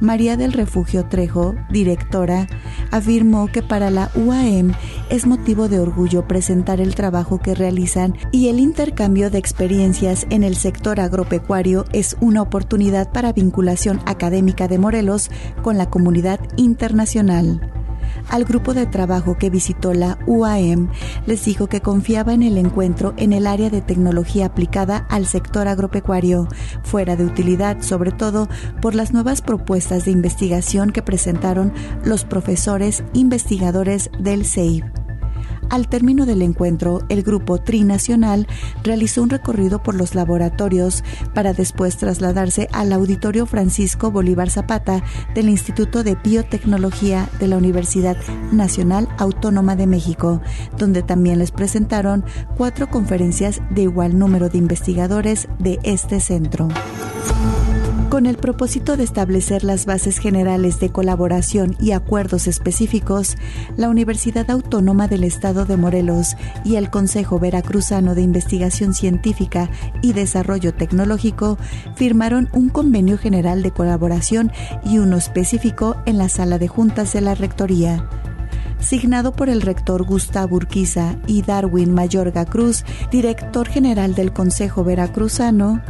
María 0.00 0.36
del 0.36 0.52
Refugio 0.52 1.06
Trejo, 1.06 1.54
directora, 1.70 2.46
afirmó 2.90 3.46
que 3.48 3.62
para 3.62 3.90
la 3.90 4.10
UAM 4.14 4.72
es 5.10 5.26
motivo 5.26 5.68
de 5.68 5.80
orgullo 5.80 6.26
presentar 6.26 6.80
el 6.80 6.94
trabajo 6.94 7.38
que 7.38 7.54
realizan 7.54 8.14
y 8.32 8.48
el 8.48 8.60
intercambio 8.60 9.30
de 9.30 9.38
experiencias 9.38 10.26
en 10.30 10.42
el 10.42 10.56
sector 10.56 11.00
agropecuario 11.00 11.84
es 11.92 12.16
una 12.20 12.42
oportunidad 12.42 13.10
para 13.12 13.32
vinculación 13.32 14.00
académica 14.06 14.68
de 14.68 14.78
Morelos 14.78 15.30
con 15.62 15.78
la 15.78 15.88
comunidad 15.88 16.40
internacional 16.56 17.75
al 18.28 18.44
grupo 18.44 18.74
de 18.74 18.86
trabajo 18.86 19.36
que 19.38 19.50
visitó 19.50 19.94
la 19.94 20.18
UAM, 20.26 20.90
les 21.26 21.44
dijo 21.44 21.68
que 21.68 21.80
confiaba 21.80 22.34
en 22.34 22.42
el 22.42 22.58
encuentro 22.58 23.14
en 23.16 23.32
el 23.32 23.46
área 23.46 23.70
de 23.70 23.80
tecnología 23.80 24.46
aplicada 24.46 25.06
al 25.08 25.26
sector 25.26 25.68
agropecuario, 25.68 26.48
fuera 26.82 27.16
de 27.16 27.24
utilidad 27.24 27.82
sobre 27.82 28.10
todo 28.10 28.48
por 28.80 28.94
las 28.94 29.12
nuevas 29.12 29.42
propuestas 29.42 30.04
de 30.04 30.10
investigación 30.10 30.90
que 30.90 31.02
presentaron 31.02 31.72
los 32.04 32.24
profesores 32.24 33.04
investigadores 33.12 34.10
del 34.18 34.44
CEIB. 34.44 35.05
Al 35.68 35.88
término 35.88 36.26
del 36.26 36.42
encuentro, 36.42 37.02
el 37.08 37.22
grupo 37.22 37.58
trinacional 37.58 38.46
realizó 38.84 39.22
un 39.22 39.30
recorrido 39.30 39.82
por 39.82 39.94
los 39.94 40.14
laboratorios 40.14 41.02
para 41.34 41.52
después 41.52 41.96
trasladarse 41.96 42.68
al 42.72 42.92
Auditorio 42.92 43.46
Francisco 43.46 44.10
Bolívar 44.10 44.48
Zapata 44.50 45.02
del 45.34 45.48
Instituto 45.48 46.04
de 46.04 46.14
Biotecnología 46.14 47.28
de 47.40 47.48
la 47.48 47.56
Universidad 47.56 48.16
Nacional 48.52 49.08
Autónoma 49.18 49.76
de 49.76 49.86
México, 49.86 50.40
donde 50.78 51.02
también 51.02 51.38
les 51.38 51.50
presentaron 51.50 52.24
cuatro 52.56 52.88
conferencias 52.88 53.60
de 53.70 53.82
igual 53.82 54.18
número 54.18 54.48
de 54.48 54.58
investigadores 54.58 55.48
de 55.58 55.78
este 55.82 56.20
centro 56.20 56.68
con 58.16 58.24
el 58.24 58.38
propósito 58.38 58.96
de 58.96 59.04
establecer 59.04 59.62
las 59.62 59.84
bases 59.84 60.16
generales 60.16 60.80
de 60.80 60.88
colaboración 60.88 61.76
y 61.78 61.90
acuerdos 61.90 62.46
específicos, 62.46 63.36
la 63.76 63.90
Universidad 63.90 64.50
Autónoma 64.50 65.06
del 65.06 65.22
Estado 65.22 65.66
de 65.66 65.76
Morelos 65.76 66.34
y 66.64 66.76
el 66.76 66.88
Consejo 66.88 67.38
Veracruzano 67.38 68.14
de 68.14 68.22
Investigación 68.22 68.94
Científica 68.94 69.68
y 70.00 70.14
Desarrollo 70.14 70.72
Tecnológico 70.72 71.58
firmaron 71.94 72.48
un 72.54 72.70
convenio 72.70 73.18
general 73.18 73.62
de 73.62 73.72
colaboración 73.72 74.50
y 74.82 74.96
uno 74.96 75.18
específico 75.18 75.96
en 76.06 76.16
la 76.16 76.30
sala 76.30 76.58
de 76.58 76.68
juntas 76.68 77.12
de 77.12 77.20
la 77.20 77.34
Rectoría. 77.34 78.08
Signado 78.80 79.32
por 79.32 79.50
el 79.50 79.60
rector 79.60 80.04
Gustavo 80.04 80.56
Urquiza 80.56 81.16
y 81.26 81.42
Darwin 81.42 81.92
Mayorga 81.92 82.46
Cruz, 82.46 82.82
director 83.10 83.68
general 83.68 84.14
del 84.14 84.32
Consejo 84.32 84.84
Veracruzano, 84.84 85.82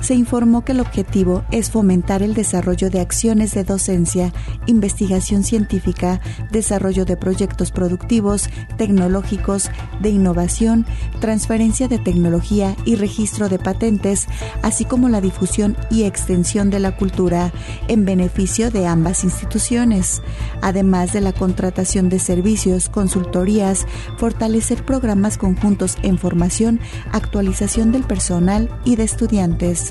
se 0.00 0.14
informó 0.14 0.64
que 0.64 0.72
el 0.72 0.80
objetivo 0.80 1.44
es 1.50 1.70
fomentar 1.70 2.22
el 2.22 2.34
desarrollo 2.34 2.90
de 2.90 3.00
acciones 3.00 3.54
de 3.54 3.64
docencia, 3.64 4.32
investigación 4.66 5.44
científica, 5.44 6.20
desarrollo 6.50 7.04
de 7.04 7.16
proyectos 7.16 7.70
productivos, 7.70 8.48
tecnológicos, 8.76 9.70
de 10.00 10.10
innovación, 10.10 10.86
transferencia 11.20 11.88
de 11.88 11.98
tecnología 11.98 12.76
y 12.84 12.96
registro 12.96 13.48
de 13.48 13.58
patentes, 13.58 14.26
así 14.62 14.84
como 14.84 15.08
la 15.08 15.20
difusión 15.20 15.76
y 15.90 16.04
extensión 16.04 16.70
de 16.70 16.80
la 16.80 16.96
cultura 16.96 17.52
en 17.88 18.04
beneficio 18.04 18.70
de 18.70 18.86
ambas 18.86 19.24
instituciones, 19.24 20.22
además 20.60 21.12
de 21.12 21.20
la 21.20 21.32
contratación 21.32 22.08
de 22.08 22.18
servicios, 22.18 22.88
consultorías, 22.88 23.86
fortalecer 24.18 24.84
programas 24.84 25.38
conjuntos 25.38 25.96
en 26.02 26.18
formación, 26.18 26.80
actualización 27.12 27.92
del 27.92 28.04
personal 28.04 28.68
y 28.84 28.96
de 28.96 29.04
estudiantes. 29.04 29.83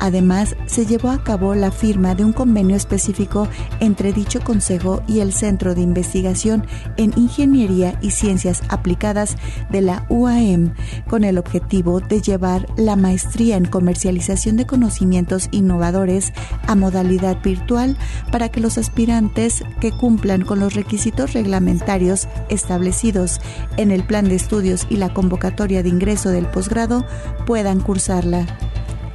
Además, 0.00 0.54
se 0.66 0.86
llevó 0.86 1.10
a 1.10 1.24
cabo 1.24 1.54
la 1.54 1.72
firma 1.72 2.14
de 2.14 2.24
un 2.24 2.32
convenio 2.32 2.76
específico 2.76 3.48
entre 3.80 4.12
dicho 4.12 4.40
Consejo 4.40 5.02
y 5.08 5.20
el 5.20 5.32
Centro 5.32 5.74
de 5.74 5.80
Investigación 5.80 6.66
en 6.96 7.12
Ingeniería 7.16 7.98
y 8.00 8.12
Ciencias 8.12 8.62
Aplicadas 8.68 9.36
de 9.70 9.80
la 9.80 10.06
UAM, 10.08 10.74
con 11.08 11.24
el 11.24 11.36
objetivo 11.36 12.00
de 12.00 12.20
llevar 12.20 12.66
la 12.76 12.94
maestría 12.94 13.56
en 13.56 13.64
comercialización 13.64 14.56
de 14.56 14.66
conocimientos 14.66 15.48
innovadores 15.50 16.32
a 16.66 16.74
modalidad 16.76 17.42
virtual 17.42 17.96
para 18.30 18.50
que 18.50 18.60
los 18.60 18.78
aspirantes 18.78 19.64
que 19.80 19.90
cumplan 19.90 20.42
con 20.44 20.60
los 20.60 20.74
requisitos 20.74 21.32
reglamentarios 21.32 22.28
establecidos 22.48 23.40
en 23.76 23.90
el 23.90 24.04
plan 24.04 24.28
de 24.28 24.36
estudios 24.36 24.86
y 24.88 24.96
la 24.96 25.12
convocatoria 25.12 25.82
de 25.82 25.88
ingreso 25.88 26.30
del 26.30 26.46
posgrado 26.46 27.04
puedan 27.46 27.80
cursarla. 27.80 28.46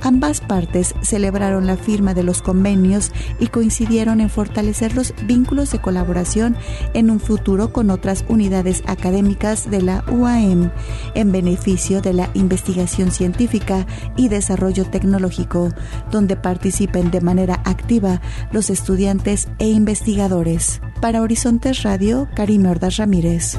Ambas 0.04 0.42
partes 0.42 0.94
celebraron 1.02 1.66
la 1.66 1.78
firma 1.78 2.13
de 2.13 2.24
los 2.24 2.42
convenios 2.42 3.13
y 3.39 3.48
coincidieron 3.48 4.20
en 4.20 4.30
fortalecer 4.30 4.96
los 4.96 5.13
vínculos 5.26 5.72
de 5.72 5.80
colaboración 5.80 6.58
en 6.94 7.10
un 7.10 7.22
futuro 7.22 7.72
con 7.72 7.89
otras 7.89 8.26
unidades 8.28 8.84
académicas 8.86 9.72
de 9.72 9.82
la 9.82 10.04
UAM 10.12 10.72
en 11.16 11.32
beneficio 11.32 12.02
de 12.02 12.12
la 12.12 12.30
investigación 12.34 13.12
científica 13.12 13.88
y 14.18 14.28
desarrollo 14.28 14.84
tecnológico, 14.84 15.70
donde 16.12 16.36
participen 16.36 17.10
de 17.10 17.22
manera 17.22 17.62
activa 17.63 18.22
los 18.52 18.70
estudiantes 18.70 19.48
e 19.58 19.70
investigadores. 19.70 20.82
Para 21.00 21.22
Horizontes 21.22 21.84
Radio, 21.84 22.28
Karim 22.36 22.66
Ordaz 22.66 22.98
Ramírez. 22.98 23.58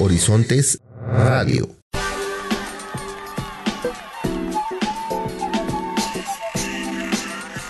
Horizontes 0.00 0.80
Radio. 1.08 1.75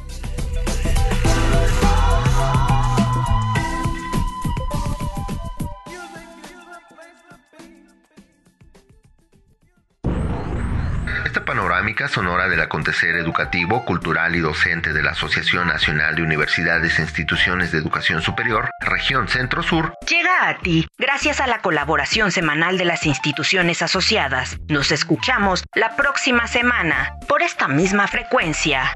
Sonora 12.09 12.49
del 12.49 12.61
acontecer 12.61 13.17
educativo, 13.17 13.85
cultural 13.85 14.35
y 14.35 14.41
docente 14.41 14.93
de 14.93 15.03
la 15.03 15.13
Asociación 15.13 15.69
Nacional 15.69 16.15
de 16.17 16.23
Universidades 16.23 16.99
e 16.99 17.03
Instituciones 17.03 17.73
de 17.73 17.79
Educación 17.79 18.23
Superior, 18.23 18.71
región 18.81 19.29
Centro-Sur, 19.29 19.95
llega 20.09 20.49
a 20.49 20.59
ti 20.59 20.87
gracias 20.99 21.41
a 21.41 21.47
la 21.47 21.61
colaboración 21.61 22.33
semanal 22.33 22.79
de 22.79 22.85
las 22.85 23.07
instituciones 23.07 23.83
asociadas. 23.83 24.59
Nos 24.69 24.93
escuchamos 24.93 25.65
la 25.75 25.97
próxima 25.97 26.47
semana 26.47 27.15
por 27.29 27.43
esta 27.43 27.69
misma 27.69 28.07
frecuencia. 28.07 28.95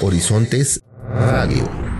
Horizontes 0.00 0.82
Radio. 1.10 1.97